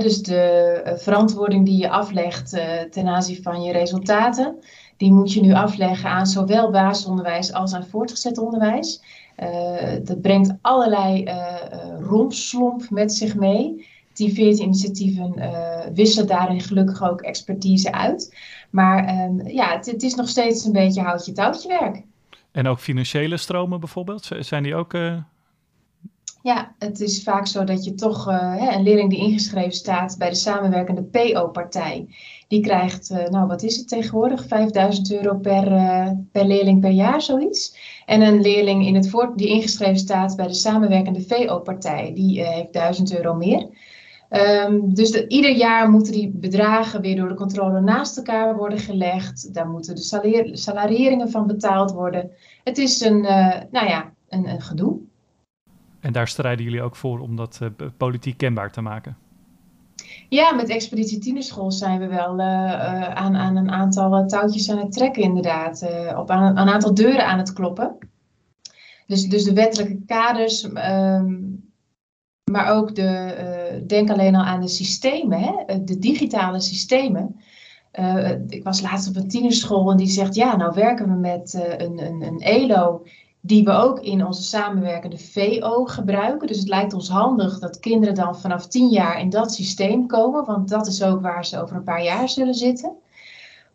[0.00, 4.56] Dus de uh, verantwoording die je aflegt uh, ten aanzien van je resultaten.
[4.96, 9.02] Die moet je nu afleggen aan zowel basisonderwijs als aan voortgezet onderwijs.
[9.38, 11.30] Uh, dat brengt allerlei
[12.00, 13.86] rompslomp met zich mee.
[14.12, 15.34] Die 14 initiatieven
[15.94, 18.34] wisselen daarin gelukkig ook expertise uit.
[18.72, 22.02] Maar um, ja, het, het, is nog steeds een beetje houtje touwtje werk.
[22.50, 24.94] En ook financiële stromen bijvoorbeeld, zijn die ook...
[24.94, 25.16] Uh...
[26.42, 30.18] Ja, het is vaak zo dat je toch uh, hè, een leerling die ingeschreven staat
[30.18, 32.06] bij de samenwerkende PO-partij,
[32.48, 35.64] die krijgt, uh, nou wat is het tegenwoordig, 5000 euro per,
[36.32, 37.76] per leerling per jaar, zoiets.
[38.06, 42.72] En een leerling in het voort, die ingeschreven staat bij de samenwerkende VO-partij, die heeft
[42.72, 43.68] 1000 euro meer.
[44.32, 48.78] Um, dus de, ieder jaar moeten die bedragen weer door de controle naast elkaar worden
[48.78, 49.54] gelegd.
[49.54, 52.30] Daar moeten de salar salarieringen van betaald worden.
[52.64, 54.98] Het is een, uh, nou ja, een, een gedoe.
[56.00, 57.60] En daar strijden jullie ook voor om dat
[57.96, 59.16] politiek kenbaar te maken?
[60.28, 65.22] Ja, met Expeditie Tienerschool zijn we wel aan, aan een aantal touwtjes aan het trekken,
[65.22, 65.86] inderdaad.
[66.16, 67.96] op aan, een aantal deuren aan het kloppen.
[69.06, 71.34] Dus, dus de wettelijke kaders, ehm,
[72.52, 73.34] maar ook de,
[73.72, 75.52] uh, denk alleen al aan de systemen, hè?
[75.66, 77.40] Eh, de digitale systemen.
[78.00, 81.54] Uh, ik was laatst op een tienerschool en die zegt, ja, nou werken we met
[81.78, 83.02] een, een, een ELO
[83.40, 86.46] die we ook in onze samenwerkende VO gebruiken.
[86.46, 90.44] Dus het lijkt ons handig dat kinderen dan vanaf tien jaar in dat systeem komen,
[90.44, 92.92] want dat is ook waar ze over een paar jaar zullen zitten.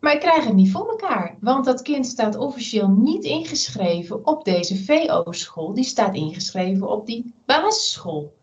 [0.00, 4.44] Maar ik krijg het niet voor elkaar, want dat kind staat officieel niet ingeschreven op
[4.44, 5.74] deze VO-school.
[5.74, 8.37] Die staat ingeschreven op die basisschool.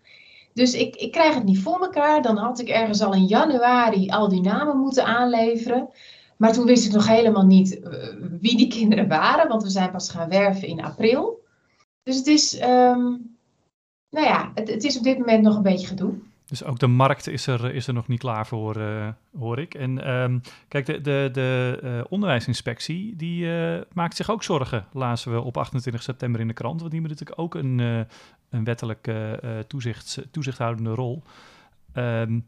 [0.55, 2.21] Dus ik, ik krijg het niet voor elkaar.
[2.21, 5.89] Dan had ik ergens al in januari al die namen moeten aanleveren.
[6.37, 7.91] Maar toen wist ik nog helemaal niet eh,
[8.39, 11.43] wie die kinderen waren, want we zijn pas gaan werven in april.
[12.03, 13.37] Dus het is, um,
[14.09, 16.13] nou ja, het, het is op dit moment nog een beetje gedoe.
[16.59, 19.73] Dus ook de markt is er, is er nog niet klaar voor, uh, hoor ik.
[19.73, 25.33] En um, kijk, de, de, de uh, onderwijsinspectie die uh, maakt zich ook zorgen, lazen
[25.33, 26.79] we op 28 september in de krant.
[26.79, 27.79] Want die hebben natuurlijk ook een,
[28.49, 31.23] een wettelijke toezicht, toezichthoudende rol.
[31.93, 32.45] Um,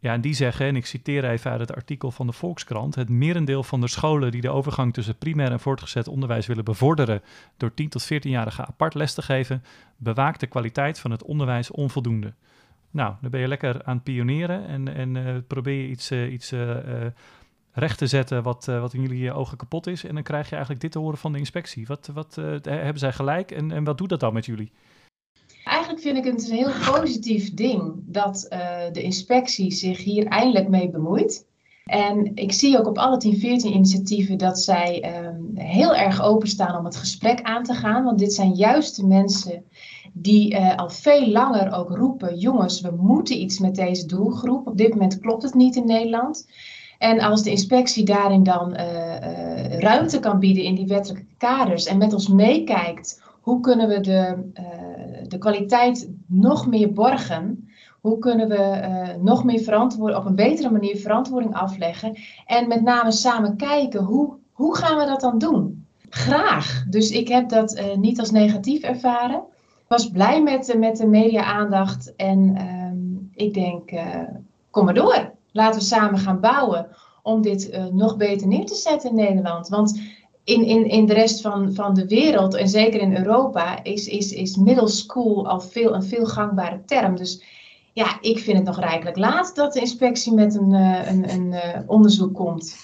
[0.00, 3.08] ja, en die zeggen, en ik citeer even uit het artikel van de Volkskrant: het
[3.08, 7.22] merendeel van de scholen die de overgang tussen primair en voortgezet onderwijs willen bevorderen
[7.56, 9.64] door 10 tot 14-jarigen apart les te geven,
[9.96, 12.32] bewaakt de kwaliteit van het onderwijs onvoldoende.
[12.90, 16.32] Nou, dan ben je lekker aan het pioneren en, en uh, probeer je iets, uh,
[16.32, 16.76] iets uh,
[17.72, 20.04] recht te zetten wat, wat in jullie ogen kapot is.
[20.04, 21.86] En dan krijg je eigenlijk dit te horen van de inspectie.
[21.86, 24.72] Wat, wat hebben zij gelijk en, en wat doet dat dan met jullie?
[25.64, 28.46] Eigenlijk vind ik het een heel positief ding dat
[28.92, 31.46] de inspectie zich hier eindelijk mee bemoeit.
[31.88, 36.78] En ik zie ook op alle 10, 14 initiatieven dat zij um, heel erg openstaan
[36.78, 38.04] om het gesprek aan te gaan.
[38.04, 39.64] Want dit zijn juist de mensen
[40.12, 44.66] die uh, al veel langer ook roepen: jongens, we moeten iets met deze doelgroep.
[44.66, 46.48] Op dit moment klopt het niet in Nederland.
[46.98, 51.86] En als de inspectie daarin dan uh, uh, ruimte kan bieden in die wettelijke kaders
[51.86, 54.50] en met ons meekijkt, hoe kunnen we de,
[55.28, 57.67] de kwaliteit nog meer borgen?
[58.08, 62.18] Hoe kunnen we nog meer verantwoord, op een betere manier verantwoording afleggen?
[62.46, 65.86] En met name samen kijken, hoe, hoe gaan we dat dan doen?
[66.08, 66.84] Graag.
[66.90, 69.42] Dus ik heb dat niet als negatief ervaren
[69.88, 74.22] was blij met, met de media-aandacht en um, ik denk, uh,
[74.70, 75.32] kom maar door.
[75.52, 76.86] Laten we samen gaan bouwen
[77.22, 79.68] om dit nog beter neer te zetten in Nederland.
[79.68, 80.00] Want
[80.44, 84.32] in, in, in de rest van, van de wereld, en zeker in Europa, is, is,
[84.32, 87.16] is middle school al veel, een veel gangbare term.
[87.16, 87.42] Dus
[87.98, 91.84] ja, ik vind het nog rijkelijk laat dat de inspectie met een, uh, een, een
[91.86, 92.76] onderzoek komt.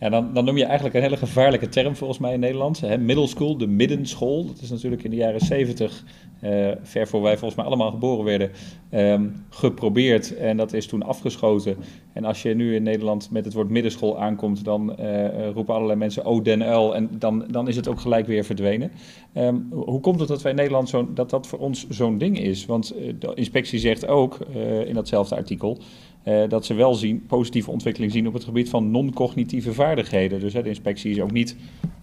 [0.00, 2.80] Ja, dan, dan noem je eigenlijk een hele gevaarlijke term volgens mij in Nederland.
[2.80, 2.98] Hè?
[2.98, 4.46] Middle school, de middenschool.
[4.46, 6.04] Dat is natuurlijk in de jaren zeventig,
[6.42, 8.50] uh, ver voor wij volgens mij allemaal geboren werden,
[8.94, 10.36] um, geprobeerd.
[10.36, 11.76] En dat is toen afgeschoten.
[12.12, 15.98] En als je nu in Nederland met het woord middenschool aankomt, dan uh, roepen allerlei
[15.98, 16.94] mensen, oh den uil.
[16.94, 18.90] En dan, dan is het ook gelijk weer verdwenen.
[19.34, 22.40] Um, hoe komt het dat wij in Nederland zo, dat dat voor ons zo'n ding
[22.40, 22.66] is?
[22.66, 24.38] Want de inspectie zegt ook
[24.86, 25.78] in datzelfde artikel
[26.24, 30.40] uh, dat ze wel zien, positieve ontwikkeling zien op het gebied van non-cognitieve vaardigheden.
[30.40, 31.56] Dus de inspectie is ook niet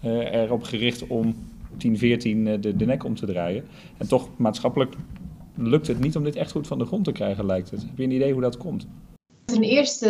[0.04, 1.34] uh, erop gericht om
[1.76, 3.64] 10, 14 de, de nek om te draaien.
[3.96, 4.94] En toch maatschappelijk
[5.54, 7.80] lukt het niet om dit echt goed van de grond te krijgen, lijkt het.
[7.80, 8.86] Heb je een idee hoe dat komt?
[9.44, 10.08] Ten eerste,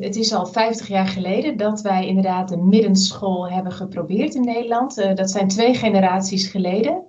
[0.00, 4.94] het is al 50 jaar geleden dat wij inderdaad de middenschool hebben geprobeerd in Nederland.
[5.14, 7.02] Dat zijn twee generaties geleden.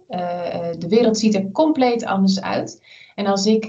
[0.80, 2.82] De wereld ziet er compleet anders uit.
[3.20, 3.66] En als ik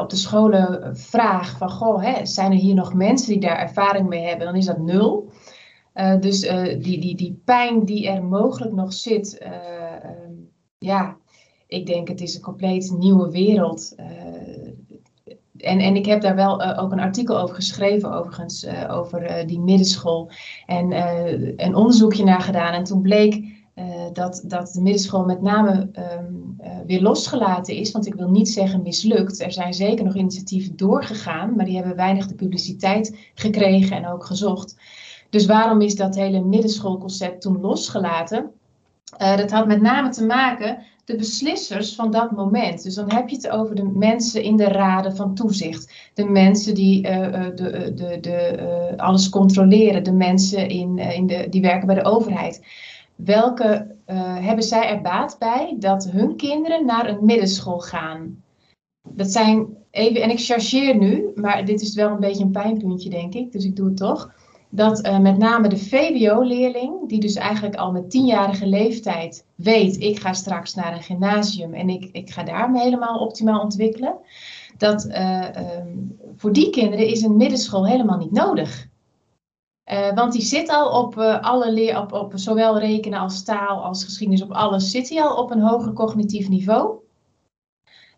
[0.00, 4.08] op de scholen vraag van, goh, hè, zijn er hier nog mensen die daar ervaring
[4.08, 5.32] mee hebben, dan is dat nul.
[6.20, 6.40] dus
[6.78, 10.32] die, die, die pijn die er mogelijk nog zit, ehm,
[10.78, 11.16] ja,
[11.66, 13.94] ik denk het is een compleet nieuwe wereld
[15.56, 20.30] en, en ik heb daar wel ook een artikel over geschreven, overigens, over die middenschool.
[20.66, 20.92] En
[21.56, 22.72] een onderzoekje naar gedaan.
[22.72, 23.63] En toen bleek
[24.12, 26.56] dat, dat de middenschool met name um,
[26.86, 27.90] weer losgelaten is.
[27.90, 29.40] Want ik wil niet zeggen mislukt.
[29.40, 34.24] Er zijn zeker nog initiatieven doorgegaan, maar die hebben weinig de publiciteit gekregen en ook
[34.24, 34.76] gezocht.
[35.30, 38.50] Dus waarom is dat hele middenschoolconcept toen losgelaten?
[39.18, 42.82] dat had met name te maken de beslissers van dat moment.
[42.82, 46.10] Dus dan heb je het over de mensen in de raden van toezicht.
[46.14, 50.04] De mensen die de, de, de, alles controleren.
[50.04, 52.62] De mensen in, in de, die werken bij de overheid.
[53.14, 53.96] Welke
[54.40, 58.42] hebben zij er baat bij dat hun kinderen naar een middenschool gaan?
[59.08, 63.10] Dat zijn even, en ik chargeer nu, maar dit is wel een beetje een pijnpuntje,
[63.10, 64.32] denk ik, dus ik doe het toch.
[64.68, 70.18] dat uh, met name de VWO-leerling, die dus eigenlijk al met tienjarige leeftijd weet, ik
[70.18, 74.14] ga straks naar een gymnasium en ik, ik ga daar me helemaal optimaal ontwikkelen,
[74.78, 75.46] dat uh,
[75.78, 78.86] um, voor die kinderen is een middenschool helemaal niet nodig.
[79.92, 84.04] Uh, want die zit al op alle leer, op, op zowel rekenen als taal als
[84.04, 86.98] geschiedenis, op alles zit hij al op een hoger cognitief niveau.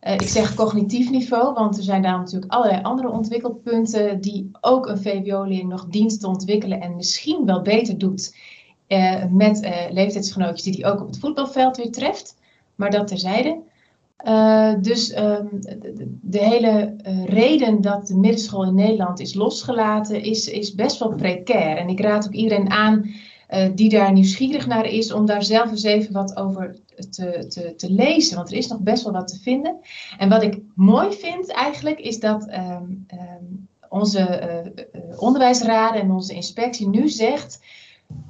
[0.03, 4.87] Uh, ik zeg cognitief niveau, want er zijn daar natuurlijk allerlei andere ontwikkelpunten die ook
[4.87, 8.37] een VWO-leerling nog dient te ontwikkelen en misschien wel beter doet
[9.31, 12.37] met leeftijdsgenootjes die die ook op het voetbalveld weer treft.
[12.75, 13.63] Maar dat terzijde.
[14.81, 15.49] Dus um,
[16.23, 21.77] de, hele reden dat de middenschool in Nederland is losgelaten is, is best wel precair.
[21.77, 23.11] En ik raad ook iedereen aan
[23.75, 26.77] die daar nieuwsgierig naar is om daar zelf eens even wat over
[27.11, 29.77] te, te, te, lezen, want er is nog best wel wat te vinden.
[30.19, 34.63] En wat ik mooi vind eigenlijk, is dat um, um, onze
[35.17, 37.61] onderwijsraden en onze inspectie nu zegt,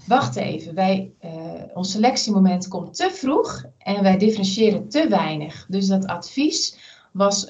[0.07, 1.31] wacht even, wij, uh,
[1.75, 5.67] ons selectiemoment komt te vroeg en wij differentiëren te weinig.
[5.69, 6.79] Dus dat advies
[7.13, 7.47] was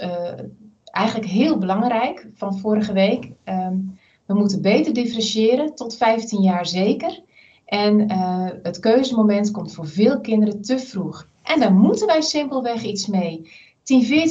[0.97, 3.31] eigenlijk heel belangrijk van vorige week.
[3.45, 7.23] Um, we moeten beter differentiëren, tot 15 jaar zeker.
[7.65, 11.29] En uh, het keuzemoment komt voor veel kinderen te vroeg.
[11.43, 13.51] En daar moeten wij simpelweg iets mee.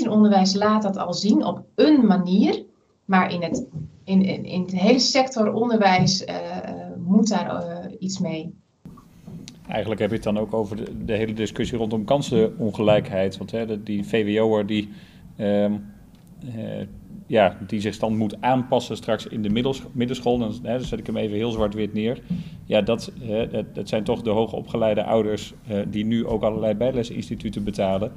[0.03, 2.65] 10-14 onderwijs laat dat al zien op een manier.
[3.05, 3.65] Maar in het,
[4.03, 6.25] in, in, in het hele sector onderwijs
[6.97, 7.49] moet daar
[8.05, 8.53] iets mee.
[9.67, 13.37] Eigenlijk heb je het dan ook over de, hele discussie rondom kansenongelijkheid.
[13.37, 14.89] Want hè, die VWO'er die...
[15.37, 15.71] Uh,
[17.27, 20.37] ja, die zich dan moet aanpassen straks in de middels, middenschool.
[20.37, 22.21] Dan, hè, zet ik hem even heel zwart-wit neer.
[22.65, 27.63] Ja, dat, hè, dat, zijn toch de hoogopgeleide ouders uh, die nu ook allerlei bijlesinstituten
[27.63, 28.11] betalen.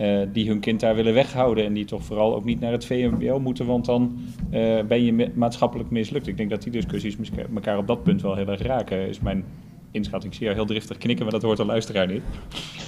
[0.00, 2.84] Uh, die hun kind daar willen weghouden en die toch vooral ook niet naar het
[2.84, 4.18] VMBO moeten, want dan
[4.50, 6.26] uh, ben je maatschappelijk mislukt.
[6.26, 7.16] Ik denk dat die discussies
[7.54, 9.44] elkaar op dat punt wel heel erg raken, is mijn
[9.90, 10.32] inschatting.
[10.32, 12.22] Ik zie jou heel driftig knikken, maar dat hoort de luisteraar niet.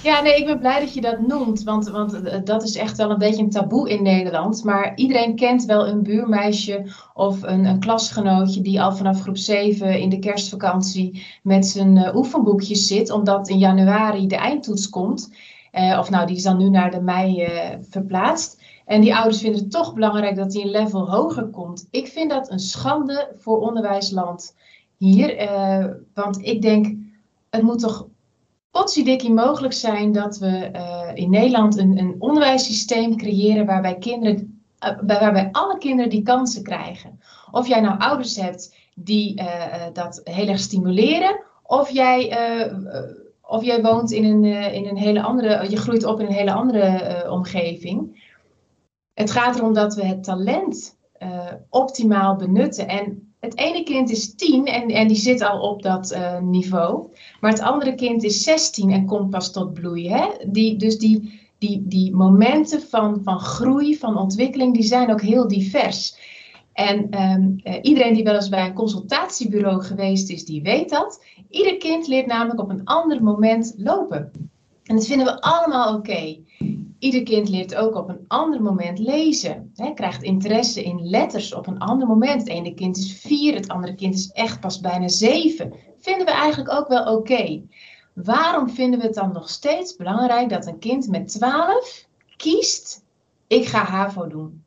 [0.03, 3.11] Ja, nee, ik ben blij dat je dat noemt, want, want dat is echt wel
[3.11, 4.63] een beetje een taboe in Nederland.
[4.63, 9.99] Maar iedereen kent wel een buurmeisje of een, een klasgenootje die al vanaf groep 7
[9.99, 15.29] in de kerstvakantie met zijn uh, oefenboekjes zit, omdat in januari de eindtoets komt.
[15.73, 18.61] Uh, of nou, die is dan nu naar de mei uh, verplaatst.
[18.85, 21.87] En die ouders vinden het toch belangrijk dat hij een level hoger komt.
[21.91, 24.55] Ik vind dat een schande voor onderwijsland
[24.97, 25.41] hier.
[25.41, 26.95] Uh, want ik denk,
[27.49, 28.07] het moet toch
[28.71, 30.71] potsiedikkie mogelijk zijn dat we
[31.13, 34.63] in Nederland een, een onderwijssysteem creëren waarbij, kinderen,
[35.05, 37.19] waarbij alle kinderen die kansen krijgen.
[37.51, 39.43] Of jij nou ouders hebt die
[39.93, 42.37] dat heel erg stimuleren, of jij,
[43.53, 46.53] of jij woont in een, in een hele andere, je groeit op in een hele
[46.53, 48.21] andere omgeving.
[49.13, 50.97] Het gaat erom dat we het talent
[51.69, 52.87] optimaal benutten.
[52.87, 57.07] En het ene kind is 10 en, en die zit al op dat niveau.
[57.39, 60.09] Maar het andere kind is 16 en komt pas tot bloei.
[60.09, 60.27] Hè?
[60.47, 65.47] Die, dus die, die, die momenten van, van groei, van ontwikkeling, die zijn ook heel
[65.47, 66.17] divers.
[66.73, 71.23] En uh, iedereen die wel eens bij een consultatiebureau geweest is, die weet dat.
[71.53, 74.31] Ieder kind leert namelijk op een ander moment lopen.
[74.83, 76.37] En dat vinden we allemaal oké.
[76.99, 79.73] Ieder kind leert ook op een ander moment lezen.
[79.93, 82.41] Krijgt interesse in letters op een ander moment.
[82.41, 85.73] Het ene kind is vier, het andere kind is echt pas bijna zeven.
[85.99, 87.61] Vinden we eigenlijk ook wel oké.
[88.13, 93.03] Waarom vinden we het dan nog steeds belangrijk dat een kind met 12 kiest:
[93.47, 94.63] ik ga HAVO doen?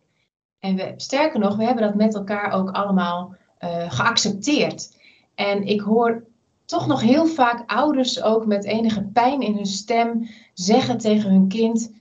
[0.58, 4.96] En we, sterker nog, we hebben dat met elkaar ook allemaal uh, geaccepteerd.
[5.34, 6.24] En ik hoor
[6.66, 11.48] toch nog heel vaak ouders ook met enige pijn in hun stem zeggen tegen hun
[11.48, 11.92] kind: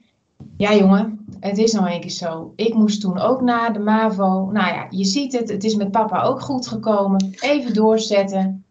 [0.56, 2.52] Ja, jongen, het is nou een keer zo.
[2.56, 4.50] Ik moest toen ook naar de MAVO.
[4.52, 7.34] Nou ja, je ziet het, het is met papa ook goed gekomen.
[7.40, 8.64] Even doorzetten.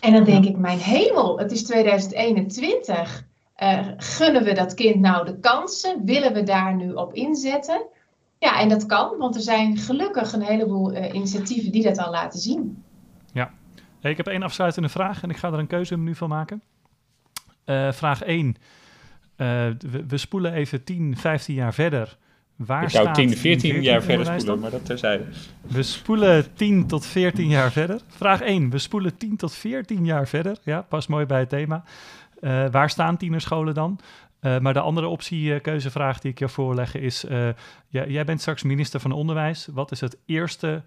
[0.00, 3.26] En dan denk ik: Mijn hemel, het is 2021.
[3.62, 6.04] Uh, gunnen we dat kind nou de kansen?
[6.04, 7.82] Willen we daar nu op inzetten?
[8.38, 12.10] Ja, en dat kan, want er zijn gelukkig een heleboel uh, initiatieven die dat al
[12.10, 12.82] laten zien.
[14.00, 16.62] Ja, ik heb één afsluitende vraag en ik ga er een keuzemenu van maken.
[17.66, 18.46] Uh, vraag 1.
[18.46, 18.56] Uh,
[19.36, 22.16] we, we, spoelen even 10, 15 jaar verder.
[22.56, 25.24] Waar ik zou 10, 14 jaar verder spoelen, maar dat terzijde.
[25.60, 28.00] We spoelen 10 tot 14 jaar verder.
[28.08, 28.70] Vraag 1.
[28.70, 30.56] We spoelen 10 tot 14 jaar verder.
[30.62, 31.84] Ja, past mooi bij het thema.
[32.40, 33.98] Uh, waar staan tienerscholen dan?
[34.40, 37.24] Uh, maar de andere optie, keuzevraag die ik je voorleggen is...
[37.88, 39.68] jij, jij bent straks minister van Onderwijs.
[39.72, 40.82] Wat is het eerste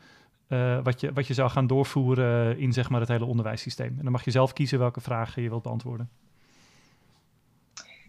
[0.51, 3.95] uh, wat, je, wat je zou gaan doorvoeren in zeg maar, het hele onderwijssysteem.
[3.97, 6.09] En dan mag je zelf kiezen welke vragen je wilt beantwoorden.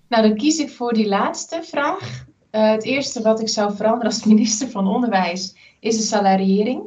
[0.08, 2.24] Nou, dan kies ik voor die laatste vraag.
[2.50, 6.82] Uh, het eerste wat ik zou veranderen als minister van Onderwijs is de salariering.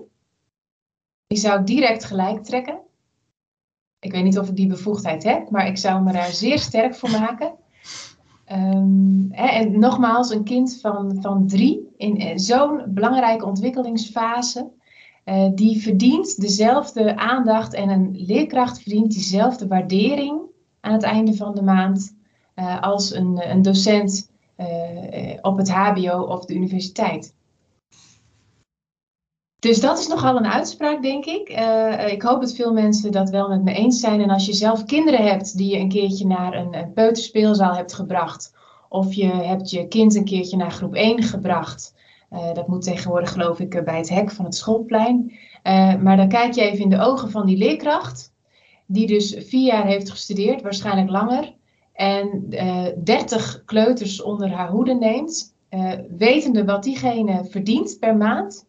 [1.27, 2.79] die zou ik direct gelijk trekken.
[3.99, 6.95] Ik weet niet of ik die bevoegdheid heb, maar ik zou me daar zeer sterk
[6.95, 7.55] voor maken.
[8.45, 14.71] Ehm, hè, en nogmaals, een kind van, van drie in eh, zo'n belangrijke ontwikkelingsfase,
[15.25, 20.41] uh, die verdient dezelfde aandacht en een leerkracht verdient diezelfde waardering
[20.79, 22.15] aan het einde van de maand
[22.55, 24.33] uh, als een, een docent
[25.41, 27.35] op het HBO of de universiteit.
[29.59, 31.49] Dus dat is nogal een uitspraak, denk ik.
[32.11, 34.21] Ik hoop dat veel mensen dat wel met me eens zijn.
[34.21, 37.93] En als je zelf kinderen hebt die je een keertje naar een, een peuterspeelzaal hebt
[37.93, 38.53] gebracht,
[38.89, 41.94] of je hebt je kind een keertje naar groep 1 gebracht,
[42.35, 45.31] uh, dat moet tegenwoordig geloof ik bij het hek van het schoolplein.
[45.63, 48.33] Uh, maar dan kijk je even in de ogen van die leerkracht,
[48.85, 51.53] die dus vier jaar heeft gestudeerd, waarschijnlijk langer,
[51.93, 52.49] en
[53.03, 55.55] 30 kleuters onder haar hoede neemt,
[56.17, 58.65] wetende wat diegene verdient per maand.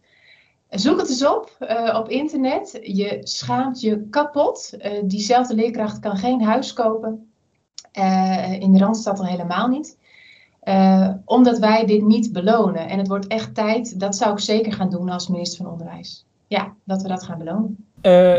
[0.71, 2.79] Zoek het eens op uh, op internet.
[2.83, 4.75] Je schaamt je kapot.
[4.79, 7.31] Uh, diezelfde leerkracht kan geen huis kopen.
[7.99, 9.99] Uh, in de Randstad al helemaal niet.
[11.25, 12.89] Omdat wij dit niet belonen.
[12.89, 14.01] En het wordt echt tijd.
[14.01, 16.25] Dat zou ik zeker gaan doen als minister van Onderwijs.
[16.47, 17.87] Ja, dat we dat gaan belonen.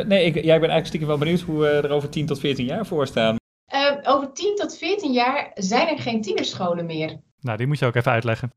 [0.08, 2.66] nee, ik, jij bent eigenlijk stiekem wel benieuwd hoe we er over 10 tot 14
[2.66, 3.36] jaar voor staan.
[4.04, 7.18] over 10 tot 14 jaar zijn er geen tienerscholen meer.
[7.42, 8.54] Nou, die moet je ook even uitleggen.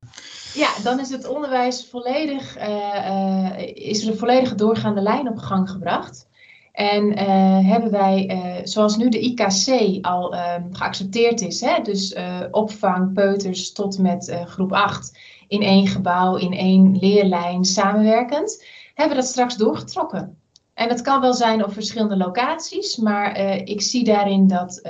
[0.55, 5.39] Ja, dan is het onderwijs volledig, uh, uh, is er een volledige doorgaande lijn op
[5.39, 6.29] gang gebracht.
[6.73, 12.16] En uh, hebben wij, zoals nu de IKC al ehm, geaccepteerd is, hè, dus
[12.51, 15.18] opvang, peuters tot met groep 8
[15.49, 18.64] in één gebouw, in één leerlijn, samenwerkend,
[18.95, 20.39] hebben we dat straks doorgetrokken.
[20.75, 24.83] En dat kan wel zijn op verschillende locaties, maar ik zie daarin dat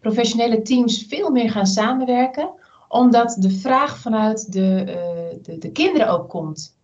[0.00, 2.50] professionele teams veel meer gaan samenwerken
[2.88, 4.84] omdat de vraag vanuit de,
[5.42, 6.77] de, de, kinderen ook komt.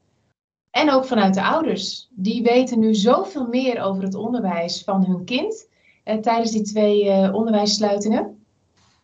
[0.75, 2.09] En ook vanuit de ouders.
[2.11, 5.69] Die weten nu zoveel meer over het onderwijs van hun kind
[6.05, 8.45] uh, tijdens die twee uh, onderwijssluitingen.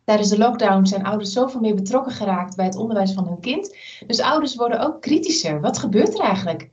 [0.05, 3.77] Tijdens de lockdown zijn ouders zoveel meer betrokken geraakt bij het onderwijs van hun kind.
[4.07, 5.61] Dus ouders worden ook kritischer.
[5.61, 6.71] Wat gebeurt er eigenlijk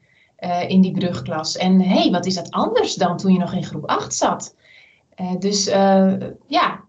[0.68, 1.58] in die brugklas?
[1.58, 4.56] En hé, hey, wat is dat anders dan toen je nog in groep 8 zat?
[5.39, 5.66] dus
[6.48, 6.84] ja,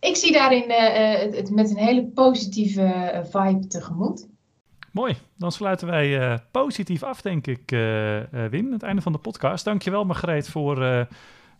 [0.00, 4.26] ik zie daarin het, met een hele positieve vibe tegemoet.
[4.94, 7.70] Mooi, dan sluiten wij uh, positief af, denk ik,
[8.50, 8.72] Wim.
[8.72, 9.64] Het einde van de podcast.
[9.64, 11.06] Dankjewel, Margreet, voor,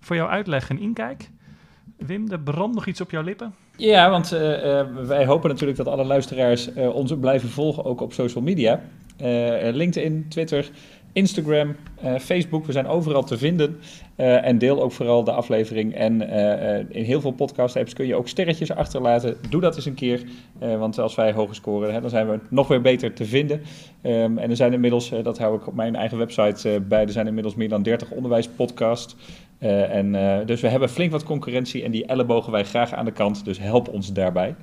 [0.01, 1.30] voor jouw uitleg en inkijk.
[1.97, 3.55] Wim, er brandt nog iets op jouw lippen?
[3.76, 4.28] Ja, want
[5.07, 8.80] wij hopen natuurlijk dat alle luisteraars ons blijven volgen, ook op social media.
[9.72, 10.70] LinkedIn, Twitter,
[11.15, 13.79] Instagram, uh, Facebook, we zijn overal te vinden.
[14.17, 15.95] Uh, en deel ook vooral de aflevering.
[15.95, 19.37] En uh, in heel veel podcast-apps kun je ook sterretjes achterlaten.
[19.51, 20.23] Doe dat eens een keer.
[20.59, 23.61] want als wij hoger scoren, hè, dan zijn we nog weer beter te vinden.
[24.03, 27.27] Um, en er zijn inmiddels, dat hou ik op mijn eigen website bij, er zijn
[27.27, 29.17] inmiddels meer dan 30 onderwijspodcasts.
[29.59, 30.13] En,
[30.47, 33.45] dus we hebben flink wat concurrentie en die ellebogen wij graag aan de kant.
[33.45, 34.55] Dus help ons daarbij.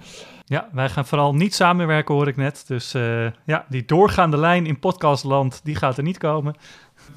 [0.52, 2.64] Ja, wij gaan vooral niet samenwerken, hoor ik net.
[2.68, 6.56] Dus uh, ja, die doorgaande lijn in podcastland, die gaat er niet komen.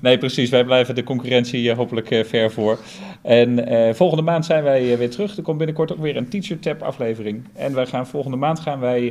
[0.01, 0.51] Nee, precies.
[0.51, 2.78] Wij blijven de concurrentie uh, hopelijk uh, ver voor.
[3.22, 5.37] En volgende maand zijn wij weer terug.
[5.37, 7.45] Er komt binnenkort ook weer een Teacher Tab aflevering.
[7.53, 9.03] En wij gaan volgende maand gaan wij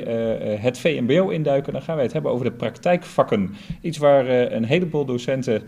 [0.59, 1.73] het VMBO induiken.
[1.73, 3.55] Dan gaan wij het hebben over de praktijkvakken.
[3.81, 5.61] Iets waar een heleboel docenten,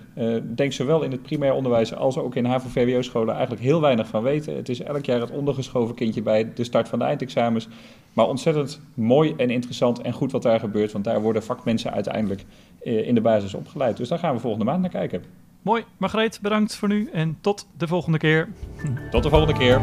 [0.56, 4.56] denk zowel in het primair onderwijs als ook in HAVO-VWO-scholen, eigenlijk heel weinig van weten.
[4.56, 7.68] Het is elk jaar het ondergeschoven kindje bij de start van de eindexamens.
[8.16, 10.92] Maar ontzettend mooi en interessant en goed wat daar gebeurt.
[10.92, 13.98] Want daar worden vakmensen uiteindelijk eh, in de basis opgeleid.
[13.98, 15.24] Dus daar gaan we volgende maand naar kijken.
[15.62, 15.84] Mooi.
[15.98, 18.50] Margreet, bedankt voor nu en tot de volgende keer.
[19.12, 19.82] Tot de volgende keer.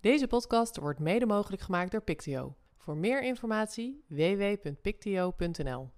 [0.00, 2.54] Deze podcast wordt mede mogelijk gemaakt door Pictio.
[2.78, 5.92] Voor meer informatie www.pictio.nl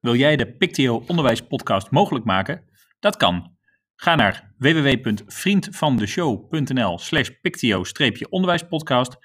[0.00, 1.42] wil jij de Pictio Onderwijs
[1.90, 2.64] mogelijk maken?
[2.98, 3.57] Dat kan.
[4.00, 9.16] Ga naar www.vriendvandeshow.nl slash pictio-onderwijspodcast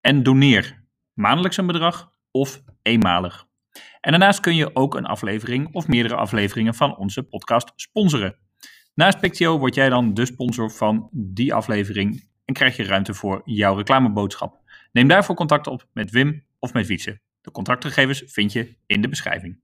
[0.00, 3.46] en doneer maandelijks een bedrag of eenmalig.
[4.00, 8.36] En daarnaast kun je ook een aflevering of meerdere afleveringen van onze podcast sponsoren.
[8.94, 13.42] Naast Pictio word jij dan de sponsor van die aflevering en krijg je ruimte voor
[13.44, 14.60] jouw reclameboodschap.
[14.92, 17.20] Neem daarvoor contact op met Wim of met Wietse.
[17.40, 19.60] De contactgegevens vind je in de beschrijving.